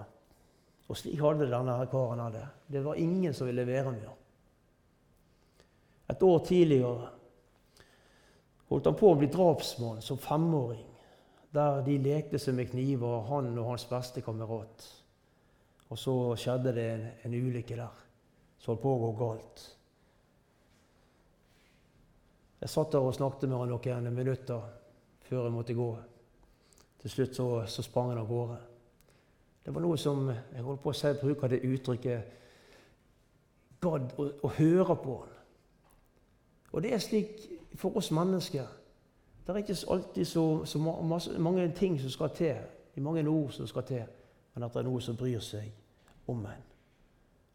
Og 0.87 0.99
slik 0.99 1.19
hadde 1.19 1.49
denne 1.51 1.75
karen 1.91 2.21
det. 2.31 2.45
Det 2.71 2.83
var 2.85 3.01
ingen 3.03 3.35
som 3.35 3.49
ville 3.49 3.65
være 3.67 3.91
med 3.91 4.05
ham. 4.07 4.21
Et 6.15 6.23
år 6.23 6.45
tidligere 6.47 7.09
holdt 8.71 8.91
han 8.91 8.99
på 8.99 9.11
å 9.13 9.19
bli 9.19 9.29
drapsmann 9.33 10.03
som 10.03 10.19
femåring, 10.21 10.85
der 11.55 11.81
de 11.87 11.97
lekte 12.03 12.41
seg 12.43 12.57
med 12.59 12.71
kniver, 12.73 13.23
han 13.31 13.53
og 13.55 13.71
hans 13.71 13.87
beste 13.89 14.23
kamerat. 14.25 14.87
Og 15.89 15.99
så 15.99 16.15
skjedde 16.41 16.75
det 16.75 16.87
en, 16.91 17.07
en 17.25 17.37
ulykke 17.37 17.79
der 17.79 18.05
som 18.59 18.73
holdt 18.73 18.83
på 18.83 18.93
å 18.93 19.01
gå 19.05 19.11
galt. 19.21 19.65
Jeg 22.61 22.73
satt 22.73 22.93
der 22.93 23.05
og 23.05 23.15
snakket 23.15 23.49
med 23.49 23.61
han 23.61 23.71
noen 23.71 24.15
minutter 24.15 24.65
før 25.29 25.45
jeg 25.45 25.55
måtte 25.55 25.77
gå. 25.77 25.91
Til 27.03 27.13
slutt 27.13 27.37
så, 27.37 27.47
så 27.71 27.85
sprang 27.85 28.11
han 28.11 28.23
av 28.23 28.31
gårde. 28.31 28.57
Det 29.67 29.75
var 29.75 29.83
noe 29.85 29.99
som 29.99 30.29
jeg 30.31 30.65
holdt 30.65 30.83
på 30.83 30.91
å 30.93 30.97
si, 30.97 31.13
bruker 31.21 31.51
det 31.53 31.65
uttrykket 31.67 32.35
gadd 33.83 34.13
å, 34.19 34.29
å, 34.47 34.51
høre 34.57 34.97
på 35.03 35.17
han. 35.21 35.33
Og 36.73 36.83
det 36.85 36.93
er 36.95 37.03
slik 37.03 37.45
for 37.77 37.97
oss 37.97 38.11
mennesker. 38.11 38.67
Det 39.47 39.53
er 39.53 39.63
ikke 39.63 39.77
alltid 39.91 40.25
så, 40.25 40.65
så 40.65 40.79
masse, 40.79 41.39
mange 41.39 41.69
ting 41.77 42.01
som 42.01 42.11
skal 42.11 42.31
til, 42.35 42.57
i 42.97 43.01
mange 43.01 43.29
ord 43.29 43.51
som 43.53 43.67
skal 43.67 43.83
til, 43.87 44.05
men 44.55 44.65
at 44.65 44.73
det 44.73 44.81
er 44.81 44.89
noe 44.89 45.01
som 45.05 45.17
bryr 45.17 45.43
seg 45.45 45.69
om 46.33 46.47
en. 46.47 46.65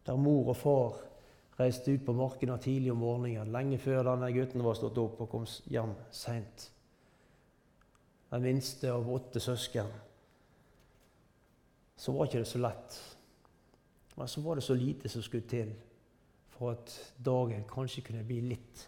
Der 0.06 0.16
mor 0.16 0.52
og 0.54 0.56
far 0.56 1.00
reiste 1.58 1.92
ut 1.92 2.04
på 2.06 2.14
markene 2.16 2.58
tidlig 2.58 2.92
om 2.92 3.02
morgenen, 3.02 3.52
lenge 3.52 3.78
før 3.78 4.06
denne 4.06 4.32
gutten 4.32 4.64
var 4.64 4.78
stått 4.78 4.98
opp 4.98 5.20
og 5.20 5.30
kom 5.34 5.48
hjem 5.70 5.92
seint 6.10 6.72
den 8.32 8.42
minste 8.42 8.88
av 8.88 9.10
åtte 9.12 9.40
søsken, 9.40 9.88
så 11.96 12.12
var 12.12 12.26
ikke 12.26 12.40
det 12.40 12.48
så 12.48 12.60
lett. 12.62 12.94
Men 14.16 14.28
så 14.28 14.40
var 14.40 14.56
det 14.56 14.64
så 14.64 14.74
lite 14.74 15.08
som 15.12 15.22
skulle 15.22 15.48
til 15.48 15.74
for 16.54 16.72
at 16.72 16.94
dagen 17.20 17.66
kanskje 17.68 18.06
kunne 18.06 18.24
bli 18.24 18.40
litt, 18.46 18.86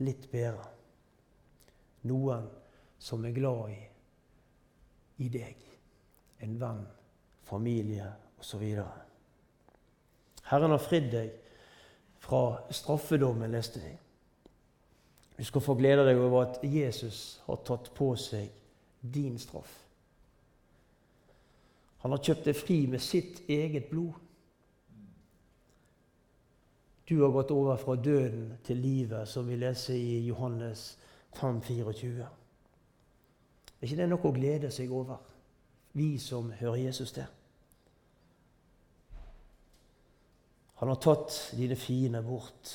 litt 0.00 0.24
bedre. 0.32 0.64
Noen 2.06 2.46
som 2.98 3.24
er 3.24 3.34
glad 3.36 3.72
i, 3.74 3.80
i 5.24 5.28
deg. 5.32 5.66
En 6.44 6.56
venn, 6.60 6.82
familie 7.46 8.08
osv. 8.40 8.64
Herren 10.46 10.74
har 10.74 10.82
fridd 10.82 11.10
deg 11.12 11.32
fra 12.26 12.42
straffedommen, 12.74 13.50
leste 13.52 13.82
vi. 13.82 13.94
Du 15.36 15.44
skal 15.44 15.64
få 15.64 15.74
glede 15.76 16.06
deg 16.06 16.18
over 16.20 16.46
at 16.46 16.62
Jesus 16.64 17.40
har 17.46 17.60
tatt 17.66 17.90
på 17.94 18.14
seg 18.18 18.48
din 19.00 19.36
straff. 19.38 19.82
Han 22.04 22.14
har 22.14 22.22
kjøpt 22.22 22.48
deg 22.48 22.56
fri 22.56 22.78
med 22.88 23.02
sitt 23.02 23.42
eget 23.50 23.90
blod. 23.90 24.14
Du 27.06 27.20
har 27.20 27.34
gått 27.34 27.52
over 27.54 27.76
fra 27.78 27.94
døden 27.94 28.56
til 28.66 28.80
livet, 28.82 29.28
som 29.28 29.46
vi 29.46 29.58
leser 29.60 29.94
i 29.94 30.24
Johannes 30.26 30.96
5, 31.36 31.62
24. 31.62 32.26
Er 33.76 33.84
ikke 33.84 33.98
det 34.00 34.08
noe 34.08 34.24
å 34.24 34.34
glede 34.34 34.70
seg 34.72 34.92
over, 34.92 35.20
vi 35.96 36.16
som 36.20 36.48
hører 36.60 36.86
Jesus 36.86 37.12
til? 37.12 37.26
Han 40.76 40.92
har 40.92 41.00
tatt 41.00 41.36
dine 41.56 41.76
fiender 41.76 42.24
bort, 42.24 42.72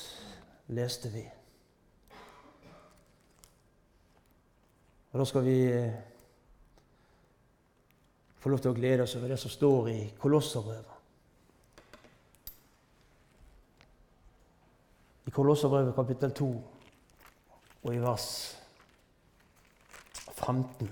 leste 0.74 1.10
vi. 1.12 1.22
Og 5.12 5.20
Da 5.20 5.26
skal 5.28 5.44
vi 5.44 5.58
eh, 5.68 6.00
få 8.40 8.50
lov 8.50 8.62
til 8.62 8.72
å 8.72 8.78
glede 8.78 9.04
oss 9.04 9.14
over 9.18 9.30
det 9.30 9.38
som 9.38 9.52
står 9.52 9.90
i 9.92 10.00
Kolosserbrevet. 10.18 10.98
I 15.28 15.30
Kolosserbrevet 15.30 15.94
kapittel 15.94 16.32
2 16.34 16.48
og 17.82 17.94
i 17.94 18.00
vers 18.02 18.58
15. 20.32 20.90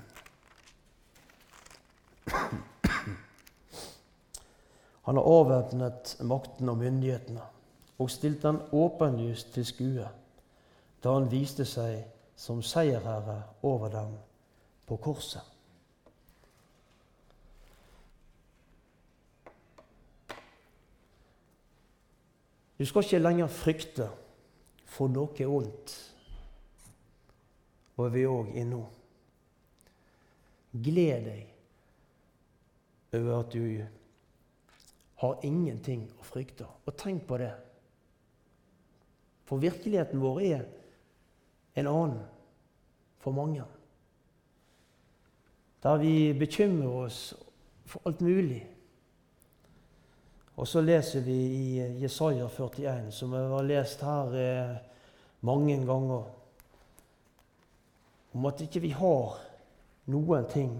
Han 5.02 5.16
har 5.16 5.22
avvæpnet 5.22 6.16
makten 6.20 6.68
og 6.68 6.76
myndighetene 6.78 7.42
og 7.98 8.10
stilt 8.10 8.42
den 8.42 8.60
åpenlyst 8.72 9.54
til 9.54 9.66
skue 9.66 10.08
da 11.04 11.14
han 11.16 11.30
viste 11.32 11.64
seg 11.64 12.02
som 12.36 12.62
seierherre 12.62 13.42
over 13.62 13.88
dem 13.92 14.12
på 14.86 14.96
korset. 14.96 15.42
Du 22.78 22.84
skal 22.84 23.04
ikke 23.04 23.18
lenger 23.18 23.46
frykte 23.52 24.06
for 24.88 25.12
noe 25.12 25.46
ondt, 25.46 25.92
og 28.00 28.12
vi 28.14 28.26
òg 28.28 28.52
er 28.56 28.66
nå. 28.68 28.80
Gled 30.70 31.24
deg 31.26 33.16
over 33.18 33.40
at 33.40 33.52
du 33.52 33.64
har 35.20 35.44
ingenting 35.44 36.06
å 36.16 36.24
frykte. 36.24 36.68
Og 36.86 36.96
tenk 36.96 37.26
på 37.28 37.38
det. 37.42 37.52
For 39.48 39.60
virkeligheten 39.60 40.22
vår 40.22 40.42
er 40.46 40.64
en 41.80 41.90
annen 41.90 42.20
for 43.20 43.36
mange. 43.36 43.66
Der 45.82 45.96
vi 46.00 46.32
bekymrer 46.38 47.06
oss 47.06 47.22
for 47.88 48.06
alt 48.06 48.20
mulig. 48.20 48.62
Og 50.60 50.68
så 50.68 50.82
leser 50.84 51.24
vi 51.24 51.36
i 51.56 51.66
Jesaja 52.02 52.48
41, 52.48 53.10
som 53.16 53.32
vi 53.32 53.40
har 53.52 53.64
lest 53.64 54.02
her 54.04 54.34
eh, 54.36 54.74
mange 55.40 55.78
ganger, 55.88 56.26
om 58.32 58.46
at 58.46 58.60
ikke 58.60 58.82
vi 58.84 58.92
har 58.94 59.38
noen 60.10 60.46
ting 60.50 60.76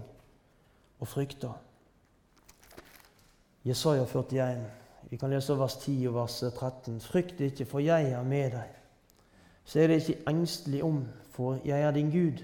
å 1.01 1.07
frykte. 1.07 1.51
Jesaja 3.67 4.05
41, 4.05 4.63
vi 5.11 5.17
kan 5.21 5.29
lese 5.33 5.57
vers 5.59 5.75
10 5.83 6.07
og 6.09 6.15
vers 6.15 6.37
13. 6.47 7.01
Frykt 7.03 7.41
ikke, 7.45 7.67
for 7.69 7.83
jeg 7.83 8.11
er 8.11 8.23
med 8.25 8.55
deg. 8.55 8.77
Så 9.65 9.79
er 9.79 9.91
det 9.91 10.01
ikke 10.01 10.31
engstelig 10.31 10.81
om, 10.83 11.03
for 11.35 11.59
jeg 11.65 11.81
er 11.81 11.93
din 11.93 12.09
Gud. 12.11 12.41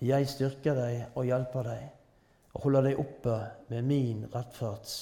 Jeg 0.00 0.28
styrker 0.30 0.78
deg 0.78 1.18
og 1.18 1.26
hjelper 1.26 1.66
deg 1.66 1.86
og 2.54 2.62
holder 2.64 2.88
deg 2.88 3.00
oppe 3.02 3.34
med 3.68 3.84
min 3.86 4.24
rettferds 4.32 4.94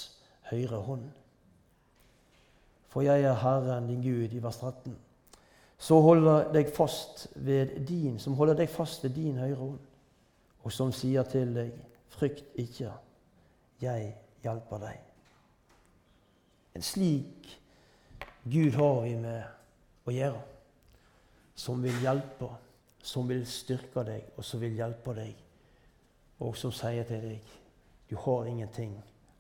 høyre 0.50 0.80
hånd. 0.88 1.06
For 2.90 3.04
jeg 3.04 3.22
er 3.28 3.38
Herren 3.42 3.86
din 3.90 4.02
Gud, 4.02 4.32
i 4.32 4.42
vers 4.42 4.58
13. 4.58 4.96
som 5.78 6.02
holder 6.02 6.52
deg 6.54 6.70
fast 6.72 7.26
ved 7.34 7.76
din 9.14 9.38
høyre 9.38 9.58
hånd, 9.60 9.78
og 10.64 10.72
som 10.72 10.92
sier 10.92 11.26
til 11.30 11.52
deg, 11.54 11.72
frykt 12.16 12.56
ikke, 12.58 12.92
jeg 13.82 14.14
hjelper 14.42 14.82
deg. 14.82 15.02
En 16.76 16.84
slik 16.84 17.60
Gud 18.46 18.76
har 18.76 19.00
vi 19.02 19.16
med 19.18 20.06
å 20.06 20.14
gjøre 20.14 20.42
som 21.56 21.80
vil 21.82 21.96
hjelpe, 22.04 22.48
som 23.02 23.28
vil 23.28 23.46
styrke 23.48 24.04
deg, 24.06 24.26
og 24.36 24.44
som 24.44 24.60
vil 24.60 24.76
hjelpe 24.76 25.14
deg, 25.16 25.34
og 26.44 26.56
som 26.58 26.72
sier 26.74 27.06
til 27.08 27.22
deg 27.24 27.54
du 28.06 28.14
har 28.22 28.46
ingenting 28.46 28.92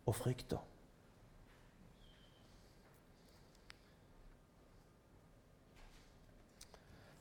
å 0.06 0.14
frykte. 0.16 0.58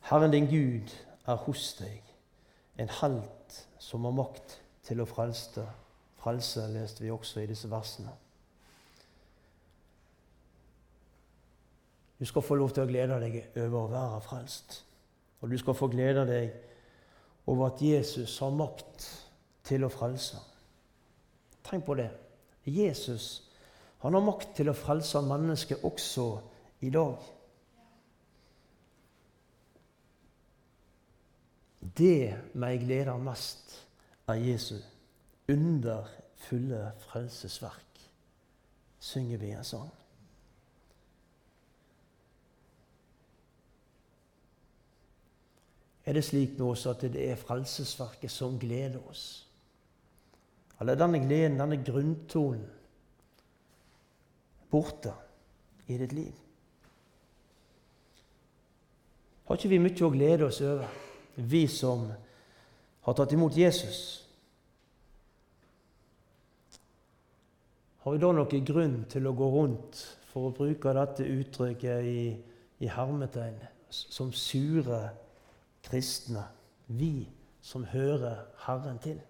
Herren 0.05 0.31
din 0.31 0.45
Gud 0.49 0.91
er 1.25 1.39
hos 1.47 1.71
deg, 1.79 2.01
en 2.77 2.91
helt 3.01 3.55
som 3.81 4.05
har 4.05 4.13
makt 4.13 4.59
til 4.85 5.01
å 5.01 5.07
frelse. 5.09 5.63
Frelse 6.21 6.67
leste 6.69 7.01
vi 7.01 7.13
også 7.13 7.41
i 7.41 7.47
disse 7.49 7.69
versene. 7.71 8.13
Du 12.19 12.25
skal 12.25 12.45
få 12.45 12.55
lov 12.55 12.71
til 12.73 12.85
å 12.85 12.89
glede 12.89 13.17
deg 13.19 13.39
over 13.65 13.79
å 13.81 13.91
være 13.91 14.21
frelst. 14.23 14.77
Og 15.41 15.51
du 15.51 15.57
skal 15.59 15.75
få 15.77 15.89
glede 15.91 16.23
deg 16.29 16.53
over 17.49 17.73
at 17.73 17.81
Jesus 17.81 18.37
har 18.39 18.53
makt 18.55 19.09
til 19.65 19.83
å 19.85 19.91
frelse. 19.91 20.37
Tenk 21.65 21.85
på 21.85 21.97
det. 21.97 22.11
Jesus 22.65 23.45
han 24.05 24.13
har 24.13 24.21
makt 24.21 24.51
til 24.59 24.69
å 24.69 24.77
frelse 24.77 25.17
mennesket 25.25 25.81
også 25.85 26.27
i 26.85 26.91
dag. 26.93 27.17
Det 31.95 32.35
meg 32.59 32.81
gleder 32.83 33.17
mest, 33.17 33.77
av 34.27 34.41
Jesu 34.41 34.79
underfulle 35.47 36.91
frelsesverk, 37.05 38.01
synger 38.99 39.37
vi 39.37 39.51
en 39.53 39.67
sang. 39.67 39.91
Er 46.05 46.13
det 46.13 46.23
slik 46.25 46.57
med 46.57 46.67
oss 46.67 46.85
at 46.85 47.01
det 47.01 47.21
er 47.31 47.39
Frelsesverket 47.39 48.31
som 48.31 48.59
gleder 48.61 49.01
oss? 49.09 49.47
Eller 50.81 50.97
denne 50.99 51.21
gleden, 51.23 51.57
denne 51.57 51.79
grunntonen, 51.81 52.67
borte 54.69 55.13
i 55.87 55.97
ditt 55.97 56.13
liv? 56.13 56.33
Har 59.45 59.57
ikke 59.57 59.71
vi 59.71 59.81
mye 59.81 60.05
å 60.05 60.13
glede 60.13 60.45
oss 60.45 60.61
over, 60.65 61.04
vi 61.35 61.65
som 61.67 62.07
har 63.05 63.17
tatt 63.17 63.33
imot 63.35 63.57
Jesus? 63.57 63.99
Har 68.05 68.13
vi 68.13 68.21
da 68.21 68.31
noen 68.37 68.65
grunn 68.65 68.99
til 69.09 69.27
å 69.27 69.33
gå 69.33 69.49
rundt, 69.49 70.01
for 70.29 70.49
å 70.49 70.55
bruke 70.55 70.91
dette 70.93 71.23
uttrykket 71.31 72.05
i, 72.05 72.23
i 72.83 72.89
hermetegn, 72.91 73.55
som 73.89 74.33
sure 74.35 74.99
kristne, 75.87 76.43
vi 76.87 77.27
som 77.65 77.85
hører 77.89 78.43
Herren 78.65 78.99
til. 79.01 79.21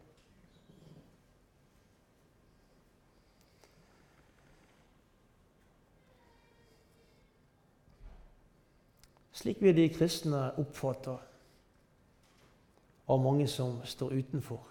Slik 9.36 9.62
vil 9.62 9.76
de 9.78 9.88
kristne 9.94 10.50
oppfatte 10.60 11.15
av 13.06 13.22
mange 13.22 13.48
som 13.48 13.80
står 13.86 14.13
utenfor. 14.13 14.62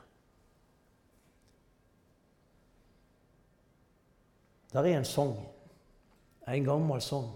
Der 4.72 4.88
er 4.88 4.98
en 4.98 5.04
sang, 5.06 5.36
en 6.48 6.64
gammel 6.64 7.02
sang, 7.02 7.30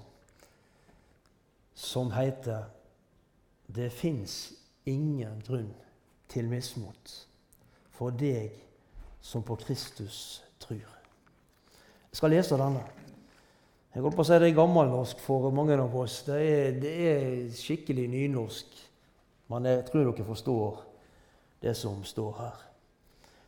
som 1.74 2.10
heter 2.10 2.64
det 3.70 3.92
fins 3.94 4.52
ingen 4.86 5.42
grunn 5.46 5.70
til 6.28 6.48
mismot 6.50 7.12
for 7.94 8.10
deg 8.10 8.56
som 9.22 9.44
på 9.46 9.54
Kristus 9.60 10.42
tror. 10.58 10.82
Jeg 12.08 12.18
skal 12.18 12.34
lese 12.34 12.58
denne. 12.58 12.82
Jeg 13.94 14.02
holdt 14.02 14.16
på 14.18 14.24
å 14.24 14.26
si 14.26 14.38
det 14.38 14.50
er 14.50 14.58
gammelnorsk 14.58 15.22
for 15.22 15.48
mange 15.54 15.78
av 15.78 15.94
oss. 15.96 16.20
Det 16.26 16.38
er, 16.42 16.76
det 16.80 16.92
er 17.12 17.24
skikkelig 17.54 18.08
nynorsk. 18.10 18.76
Men 19.48 19.66
jeg 19.68 19.86
tror 19.88 20.10
dere 20.10 20.26
forstår 20.26 20.87
det 21.62 21.76
som 21.76 22.04
står 22.04 22.36
her. 22.38 22.64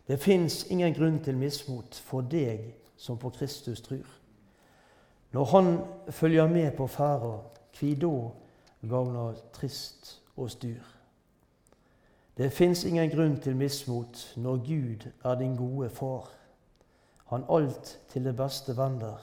Det 0.06 0.20
fins 0.20 0.64
ingen 0.70 0.94
grunn 0.94 1.20
til 1.22 1.36
mismot 1.36 1.94
for 1.94 2.26
deg 2.26 2.72
som 2.96 3.18
på 3.18 3.30
Kristus 3.30 3.80
tror. 3.80 4.06
Når 5.32 5.44
Han 5.44 5.78
følger 6.10 6.48
med 6.48 6.72
på 6.76 6.86
ferda, 6.86 7.38
kvi 7.72 7.94
da 7.94 8.30
gagner 8.82 9.34
trist 9.52 10.20
og 10.36 10.50
styr. 10.50 10.82
Det 12.36 12.52
fins 12.52 12.84
ingen 12.84 13.10
grunn 13.10 13.40
til 13.40 13.56
mismot 13.56 14.32
når 14.36 14.56
Gud 14.56 15.10
er 15.24 15.34
din 15.34 15.56
gode 15.56 15.90
far. 15.90 16.30
Han 17.26 17.44
alt 17.48 17.98
til 18.08 18.24
det 18.24 18.36
beste 18.36 18.76
vender 18.76 19.20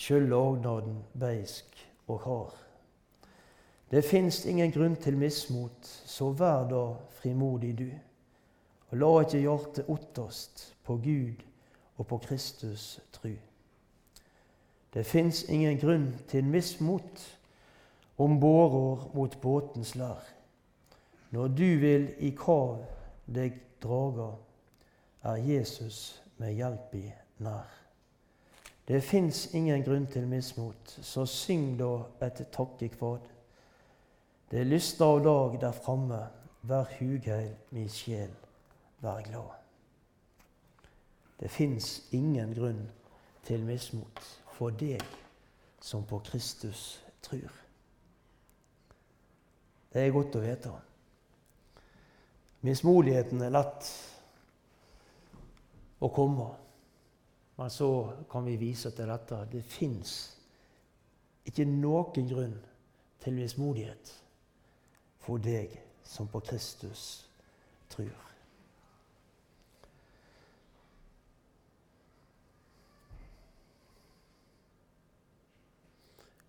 sjøl 0.00 0.30
lagnaden 0.30 1.02
beisk 1.20 1.76
og 2.08 2.20
hard. 2.24 2.69
Det 3.90 4.04
fins 4.04 4.44
ingen 4.46 4.70
grunn 4.70 4.96
til 4.96 5.16
mismot, 5.18 5.86
så 6.06 6.30
vær 6.30 6.68
da 6.70 6.82
frimodig 7.20 7.72
du. 7.78 7.88
Og 8.90 8.98
la 8.98 9.10
ikke 9.22 9.40
hjertet 9.42 9.88
otterst 9.90 10.62
på 10.86 10.96
Gud 11.02 11.42
og 11.98 12.06
på 12.06 12.18
Kristus 12.18 13.00
tru. 13.12 13.32
Det 14.94 15.06
fins 15.06 15.42
ingen 15.48 15.78
grunn 15.78 16.08
til 16.28 16.44
mismot 16.44 17.26
om 18.18 18.38
bårer 18.40 19.10
mot 19.14 19.40
båtens 19.40 19.94
lær. 19.94 20.22
Når 21.30 21.48
du 21.48 21.68
vil 21.78 22.08
i 22.18 22.30
kav 22.34 22.80
deg 23.26 23.58
draga, 23.82 24.32
er 25.22 25.36
Jesus 25.36 26.22
med 26.38 26.56
hjelp 26.58 26.94
i 26.94 27.04
nær. 27.44 27.68
Det 28.88 29.02
fins 29.06 29.44
ingen 29.54 29.84
grunn 29.86 30.06
til 30.10 30.26
mismot, 30.26 30.98
så 31.02 31.26
syng 31.26 31.76
da 31.78 31.92
et 32.26 32.42
takkekvad. 32.50 33.28
Det 34.50 34.64
lyster 34.66 35.04
av 35.04 35.20
dag 35.22 35.60
der 35.60 35.72
framme, 35.72 36.24
vær 36.66 36.88
hugheil, 36.98 37.52
mi 37.70 37.84
sjel, 37.88 38.32
vær 38.98 39.20
glad. 39.22 39.52
Det 41.38 41.50
fins 41.50 42.08
ingen 42.12 42.50
grunn 42.54 42.80
til 43.46 43.62
mismot 43.62 44.18
for 44.56 44.74
deg 44.74 45.04
som 45.80 46.02
på 46.02 46.18
Kristus 46.26 46.98
trur. 47.22 47.52
Det 49.92 50.02
er 50.02 50.10
godt 50.14 50.34
å 50.34 50.42
vite. 50.42 50.72
Mismodigheten 52.66 53.46
er 53.46 53.54
lett 53.54 53.92
å 56.02 56.10
komme. 56.10 56.48
Men 57.54 57.70
så 57.70 57.92
kan 58.32 58.44
vi 58.50 58.58
vise 58.58 58.90
til 58.90 59.14
dette. 59.14 59.44
Det 59.52 59.62
fins 59.62 60.16
ikke 61.46 61.68
noen 61.70 62.28
grunn 62.34 62.58
til 63.22 63.38
mismodighet 63.38 64.19
for 65.20 65.38
deg 65.42 65.72
som 66.04 66.28
på 66.28 66.40
Kristus 66.40 67.28
tror. 67.92 68.10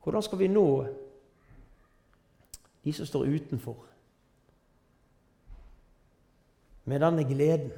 Hvordan 0.02 0.24
skal 0.24 0.40
vi 0.40 0.48
nå 0.48 0.68
de 2.84 2.94
som 2.94 3.06
står 3.06 3.30
utenfor, 3.30 3.86
med 6.86 7.00
denne 7.00 7.24
gleden? 7.24 7.72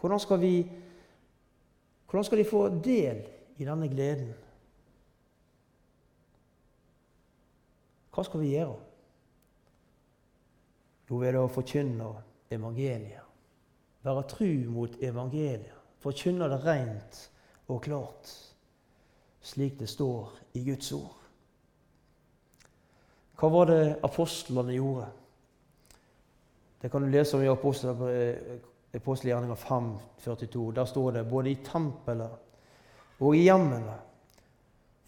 Hvordan 0.00 0.20
skal 0.20 0.40
vi 0.40 0.54
hvordan 2.12 2.24
skal 2.24 2.38
de 2.38 2.44
få 2.44 2.68
del 2.68 3.22
i 3.56 3.64
denne 3.64 3.88
gleden? 3.88 4.34
Hva 8.12 8.24
skal 8.26 8.42
vi 8.42 8.50
gjøre? 8.52 8.91
Jo, 11.12 11.18
ved 11.20 11.36
å 11.36 11.48
forkynne 11.52 12.06
evangeliet. 12.48 13.20
Være 14.02 14.22
tru 14.30 14.52
mot 14.72 14.94
evangeliet. 15.04 15.76
Forkynne 16.00 16.48
det 16.48 16.62
rent 16.64 17.18
og 17.68 17.82
klart, 17.84 18.30
slik 19.44 19.76
det 19.78 19.90
står 19.92 20.32
i 20.56 20.62
Guds 20.64 20.88
ord. 20.96 21.18
Hva 23.36 23.50
var 23.52 23.68
det 23.68 23.82
apostlene 24.08 24.72
gjorde? 24.72 25.10
Det 26.80 26.90
kan 26.90 27.04
du 27.04 27.12
lese 27.12 27.36
om 27.36 27.44
i 27.44 27.50
apostelbrevet 27.52 28.70
Apostelgjerninga 28.92 29.54
5, 29.56 29.92
42. 30.20 30.72
Der 30.76 30.84
står 30.84 31.12
det 31.12 31.24
både 31.24 31.50
i 31.50 31.60
tempelet 31.64 33.20
og 33.24 33.36
i 33.36 33.46
hjemmene 33.46 33.94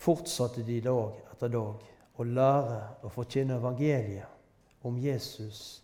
fortsatte 0.01 0.65
de 0.65 0.79
dag 0.85 1.19
etter 1.35 1.53
dag 1.53 1.83
å 2.17 2.25
lære 2.25 2.79
å 3.05 3.11
forkynne 3.13 3.59
evangeliet 3.59 4.85
om 4.89 4.97
Jesus 5.01 5.84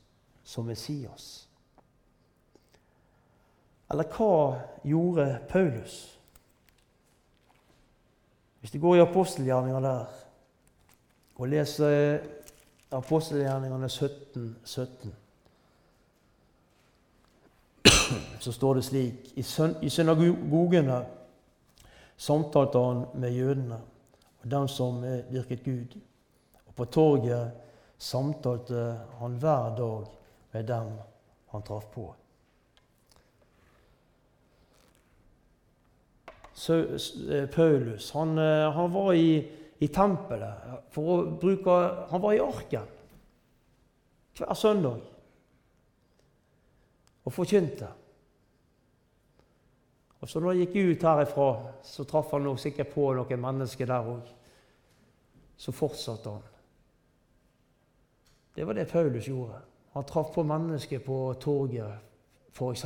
som 0.51 0.67
Messias. 0.67 1.49
Eller 3.91 4.07
hva 4.11 4.59
gjorde 4.83 5.39
Paulus? 5.49 6.19
Hvis 8.61 8.75
du 8.75 8.81
går 8.83 8.97
i 8.97 9.05
apostelgjerninga 9.05 9.81
der 9.85 10.19
og 11.41 11.49
leser 11.49 12.19
apostelgjerningene 12.93 13.89
17, 13.89 14.57
17 14.65 15.15
så 18.45 18.53
står 18.53 18.75
det 18.75 18.85
slik 18.85 19.33
I 19.39 19.89
synagogene 19.89 21.01
samtalte 22.17 22.79
han 22.85 23.05
med 23.15 23.33
jødene 23.39 23.81
og 24.43 24.51
dem 24.51 24.69
som 24.69 25.03
virket 25.31 25.65
Gud. 25.65 25.97
Og 26.67 26.75
på 26.75 26.85
torget 26.85 27.53
samtalte 27.99 28.99
han 29.21 29.37
hver 29.41 29.77
dag 29.77 30.20
med 30.53 30.67
dem 30.67 30.93
han 31.51 31.63
traff 31.63 31.87
på. 31.95 32.15
Så, 36.53 36.75
eh, 37.31 37.47
Paulus 37.47 38.11
han, 38.13 38.39
eh, 38.39 38.71
han, 38.73 38.93
var 38.93 39.13
i, 39.15 39.51
i 39.79 39.89
tempelet 39.89 40.91
for 40.93 41.13
å 41.13 41.23
bruke 41.41 41.77
Han 42.11 42.21
var 42.21 42.35
i 42.37 42.43
arken 42.45 42.97
hver 44.41 44.55
søndag 44.57 45.01
og 47.25 47.33
forkynte. 47.33 47.89
Og 50.21 50.29
så 50.29 50.41
når 50.41 50.53
han 50.53 50.61
gikk 50.63 50.77
ut 50.77 51.05
herifra, 51.05 51.49
så 51.85 52.05
traff 52.09 52.33
han 52.33 52.45
nok 52.45 52.61
sikkert 52.61 52.93
på 52.95 53.11
noen 53.17 53.43
mennesker 53.43 53.89
der 53.89 54.09
òg. 54.15 54.31
Så 55.61 55.73
fortsatte 55.77 56.33
han. 56.33 56.47
Det 58.57 58.67
var 58.67 58.77
det 58.77 58.89
Paulus 58.89 59.29
gjorde. 59.29 59.61
Han 59.93 60.05
traff 60.05 60.35
på 60.35 60.43
mennesker 60.47 60.99
på 61.03 61.35
torget, 61.43 61.99
f.eks., 62.53 62.85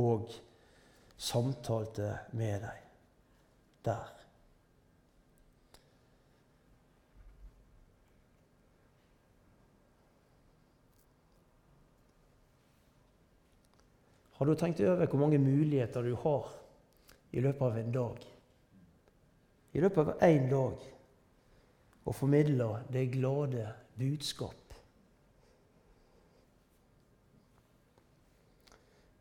og 0.00 0.30
samtalte 1.16 2.14
med 2.32 2.60
dem 2.60 2.86
der. 3.84 4.20
Har 14.40 14.46
du 14.46 14.54
tenkt 14.54 14.80
over 14.80 15.04
hvor 15.04 15.20
mange 15.20 15.38
muligheter 15.38 16.02
du 16.02 16.14
har 16.16 16.46
i 17.32 17.42
løpet 17.44 17.66
av 17.66 17.76
en 17.76 17.92
dag? 17.92 18.22
I 19.76 19.82
løpet 19.84 20.00
av 20.00 20.24
én 20.24 20.48
dag 20.48 20.86
å 22.08 22.14
formidle 22.16 22.70
det 22.88 23.02
glade 23.12 23.66
budskap. 24.00 24.69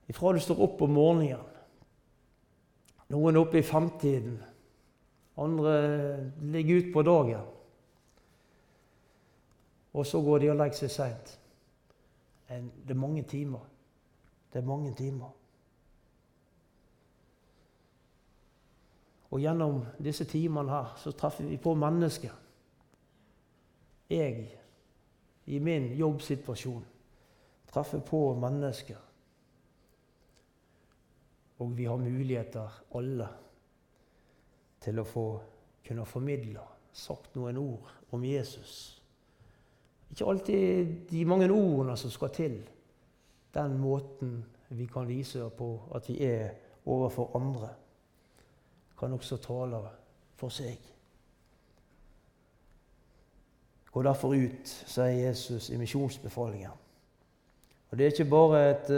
Ifra 0.09 0.33
du 0.33 0.39
står 0.41 0.61
opp 0.65 0.81
om 0.81 0.93
morgenen, 0.97 1.41
noen 3.13 3.37
oppe 3.41 3.59
i 3.61 3.65
femtiden, 3.65 4.37
andre 5.39 5.73
ligger 6.51 6.81
ut 6.81 6.93
på 6.93 7.03
dagen. 7.05 7.45
Og 9.93 10.05
så 10.05 10.21
går 10.21 10.39
de 10.39 10.49
og 10.51 10.57
legger 10.59 10.81
seg 10.83 10.91
seint. 10.93 11.35
Det 12.49 12.93
er 12.93 12.99
mange 12.99 13.23
timer. 13.29 13.61
Det 14.53 14.61
er 14.61 14.67
mange 14.67 14.93
timer. 14.97 15.29
Og 19.29 19.41
gjennom 19.41 19.83
disse 20.01 20.25
timene 20.25 20.73
her 20.73 20.93
så 20.97 21.13
treffer 21.13 21.45
vi 21.45 21.57
på 21.61 21.73
mennesker. 21.77 22.33
Jeg, 24.09 24.47
i 25.45 25.59
min 25.59 25.91
jobbsituasjon, 25.97 26.85
treffer 27.69 28.01
på 28.05 28.33
mennesker. 28.41 28.97
Og 31.59 31.77
vi 31.77 31.85
har 31.85 31.99
muligheter, 31.99 32.83
alle, 32.95 33.27
til 34.79 34.99
å 34.99 35.07
få 35.07 35.25
kunne 35.85 36.05
formidle, 36.07 36.63
sagt 36.93 37.35
noen 37.35 37.57
ord 37.59 37.91
om 38.15 38.23
Jesus. 38.23 39.01
Ikke 40.09 40.25
alltid 40.25 40.93
de 41.09 41.25
mange 41.27 41.49
ordene 41.51 41.97
som 41.99 42.11
skal 42.13 42.31
til 42.33 42.61
den 43.53 43.77
måten 43.81 44.39
vi 44.69 44.85
kan 44.85 45.07
vise 45.07 45.49
på 45.57 45.69
at 45.95 46.09
vi 46.09 46.19
er 46.25 46.51
overfor 46.85 47.35
andre, 47.37 47.69
kan 48.99 49.13
også 49.13 49.37
tale 49.37 49.81
for 50.39 50.53
seg. 50.53 50.77
Gå 53.89 54.03
derfor 54.05 54.35
ut, 54.37 54.69
sier 54.69 55.15
Jesus 55.17 55.69
i 55.73 55.77
misjonsbefalingen. 55.77 56.75
Og 57.89 57.97
Det 57.97 58.05
er 58.05 58.11
ikke 58.11 58.29
bare 58.29 58.59
et 58.69 58.91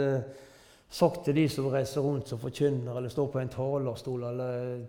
sagt 0.92 1.24
til 1.24 1.36
de 1.36 1.46
som 1.48 1.70
reiser 1.72 2.04
rundt 2.04 2.28
som 2.28 2.40
forkynner 2.40 2.98
eller 2.98 3.12
står 3.12 3.30
på 3.32 3.40
en 3.40 3.52
talerstol 3.52 4.26
eller 4.28 4.84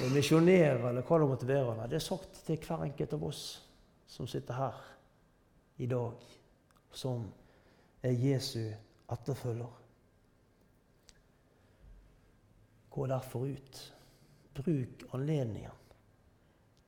uh, 0.00 0.08
misjonerer 0.14 0.88
eller 0.88 1.04
hva 1.04 1.20
det 1.20 1.28
måtte 1.28 1.48
være. 1.48 1.88
Det 1.90 2.00
er 2.00 2.06
sagt 2.06 2.40
til 2.46 2.58
hver 2.64 2.86
enkelt 2.88 3.12
av 3.16 3.28
oss 3.28 3.44
som 4.08 4.28
sitter 4.30 4.56
her 4.56 4.82
i 5.82 5.86
dag, 5.90 6.24
som 6.94 7.26
er 8.02 8.14
Jesu 8.14 8.62
etterfølger. 9.10 9.80
Gå 12.94 13.06
derfor 13.10 13.48
ut. 13.50 13.80
Bruk 14.54 15.02
anledningen 15.12 15.82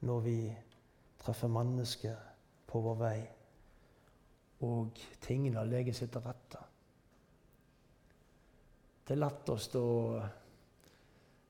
når 0.07 0.21
vi 0.23 0.39
treffer 1.19 1.51
mennesker 1.51 2.15
på 2.71 2.81
vår 2.85 2.99
vei, 3.01 3.19
og 4.67 5.01
tingene 5.25 5.65
legger 5.67 5.97
seg 5.97 6.13
til 6.15 6.23
rette. 6.23 6.66
Det 9.07 9.15
er 9.15 9.23
lett 9.23 9.51
å, 9.51 9.87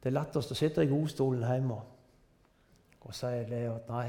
det 0.02 0.10
er 0.10 0.14
lettest 0.14 0.52
å 0.52 0.58
sitte 0.58 0.84
i 0.84 0.90
godstolen 0.90 1.46
hjemme 1.46 1.78
og 3.06 3.14
si 3.14 3.30
det 3.46 3.60
at 3.70 3.86
nei, 3.86 4.08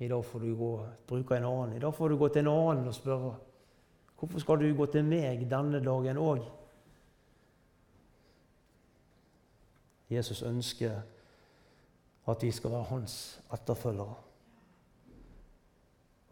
i 0.00 0.08
dag 0.08 0.24
får 0.24 0.40
du 0.40 0.54
gå, 0.56 0.70
bruke 1.06 1.36
en 1.36 1.44
annen. 1.44 1.74
I 1.76 1.80
dag 1.82 1.92
får 1.94 2.08
du 2.08 2.16
gå 2.16 2.28
til 2.32 2.46
en 2.46 2.52
annen 2.54 2.88
og 2.88 2.94
spørre 2.96 3.32
hvorfor 4.16 4.40
skal 4.40 4.62
du 4.62 4.68
gå 4.78 4.86
til 4.88 5.04
meg 5.04 5.44
denne 5.50 5.82
dagen 5.84 6.20
òg? 6.22 6.46
Jesus 10.12 10.42
ønsker 10.46 11.02
at 12.28 12.42
vi 12.42 12.52
skal 12.54 12.72
være 12.72 12.90
hans 12.92 13.16
etterfølgere. 13.52 14.16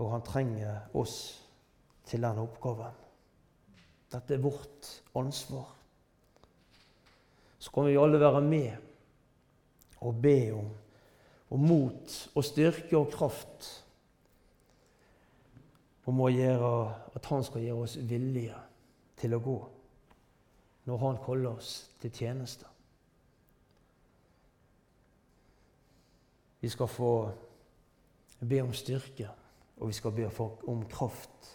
Og 0.00 0.12
han 0.14 0.24
trenger 0.24 0.96
oss 0.96 1.16
til 2.08 2.22
den 2.24 2.40
oppgaven. 2.40 2.96
Dette 4.12 4.34
er 4.34 4.42
vårt 4.42 4.88
ansvar. 5.14 5.79
Så 7.60 7.72
kan 7.74 7.86
vi 7.86 7.98
alle 8.00 8.20
være 8.20 8.40
med 8.40 8.70
og 10.00 10.22
be 10.22 10.52
om, 10.56 10.70
og 11.50 11.58
mot 11.58 12.14
og 12.34 12.44
styrke 12.44 12.96
og 12.98 13.10
kraft 13.12 13.68
om 16.06 16.22
gjøre, 16.32 16.94
at 17.14 17.26
Han 17.26 17.44
skal 17.44 17.62
gjøre 17.62 17.84
oss 17.84 17.98
villige 18.00 18.56
til 19.20 19.36
å 19.36 19.42
gå 19.44 19.58
når 20.88 21.02
Han 21.04 21.20
kaller 21.24 21.58
oss 21.60 21.74
til 22.00 22.10
tjeneste. 22.10 22.66
Vi 26.60 26.68
skal 26.68 26.88
få 26.88 27.12
be 28.40 28.62
om 28.62 28.72
styrke 28.72 29.28
og 29.80 29.88
vi 29.88 29.92
skal 29.96 30.12
be 30.12 30.28
om 30.68 30.84
kraft 30.88 31.52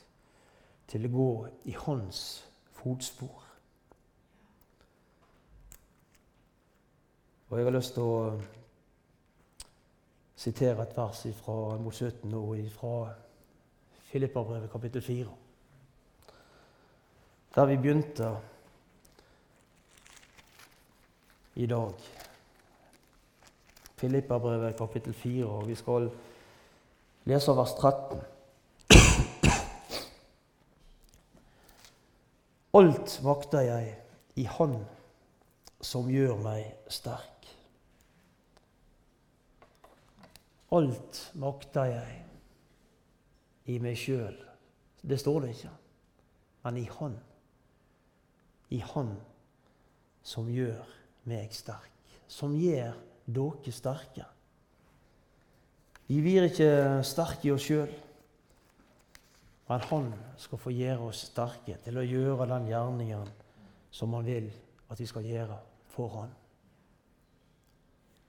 til 0.89 1.05
å 1.05 1.13
gå 1.13 1.31
i 1.69 1.75
hans 1.77 2.21
fotspor. 2.77 3.44
Og 7.55 7.59
jeg 7.59 7.65
har 7.65 7.71
lyst 7.77 7.93
til 7.95 8.03
å 8.03 8.15
sitere 10.35 10.83
et 10.83 10.97
vers 10.97 11.21
fra 11.37 11.53
mot 11.79 11.95
17 11.95 12.33
og 12.35 12.57
fra 12.73 13.13
Filippabrevet 14.09 14.67
kapittel 14.73 14.99
4. 15.05 15.27
Der 17.55 17.69
vi 17.69 17.77
begynte 17.77 18.31
i 21.55 21.65
dag. 21.71 21.93
Filippabrevet 24.03 24.75
kapittel 24.77 25.13
4, 25.13 25.45
og 25.47 25.67
vi 25.69 25.75
skal 25.79 26.09
lese 27.23 27.55
vers 27.55 27.71
13. 27.79 28.19
Alt 32.81 33.15
makter 33.23 33.63
jeg 33.69 33.95
i 34.35 34.43
Han 34.57 34.75
som 35.79 36.11
gjør 36.11 36.35
meg 36.43 36.67
sterk. 36.91 37.34
Alt 40.73 41.19
makter 41.37 41.91
jeg 41.91 42.21
i 43.69 43.77
meg 43.81 43.97
sjøl. 43.99 44.37
Det 45.05 45.19
står 45.21 45.43
det 45.43 45.55
ikke. 45.55 45.73
Men 46.65 46.77
i 46.81 46.85
Han. 46.99 47.17
I 48.73 48.79
Han 48.93 49.11
som 50.25 50.49
gjør 50.49 50.81
meg 51.29 51.53
sterk. 51.53 51.91
Som 52.27 52.55
gjør 52.57 52.95
dere 53.25 53.73
sterke. 53.73 54.25
Vi 56.07 56.21
blir 56.21 56.45
ikke 56.49 57.01
sterke 57.05 57.47
i 57.47 57.53
oss 57.53 57.65
sjøl, 57.65 57.93
men 59.69 59.85
Han 59.89 60.11
skal 60.37 60.61
få 60.61 60.73
gjøre 60.73 61.07
oss 61.09 61.23
sterke 61.31 61.79
til 61.81 61.97
å 61.97 62.05
gjøre 62.05 62.45
den 62.51 62.67
gjerningen 62.69 63.31
som 63.89 64.13
Han 64.13 64.27
vil 64.27 64.51
at 64.89 65.01
vi 65.01 65.07
skal 65.09 65.25
gjøre 65.25 65.57
for 65.93 66.13
Han. 66.19 66.33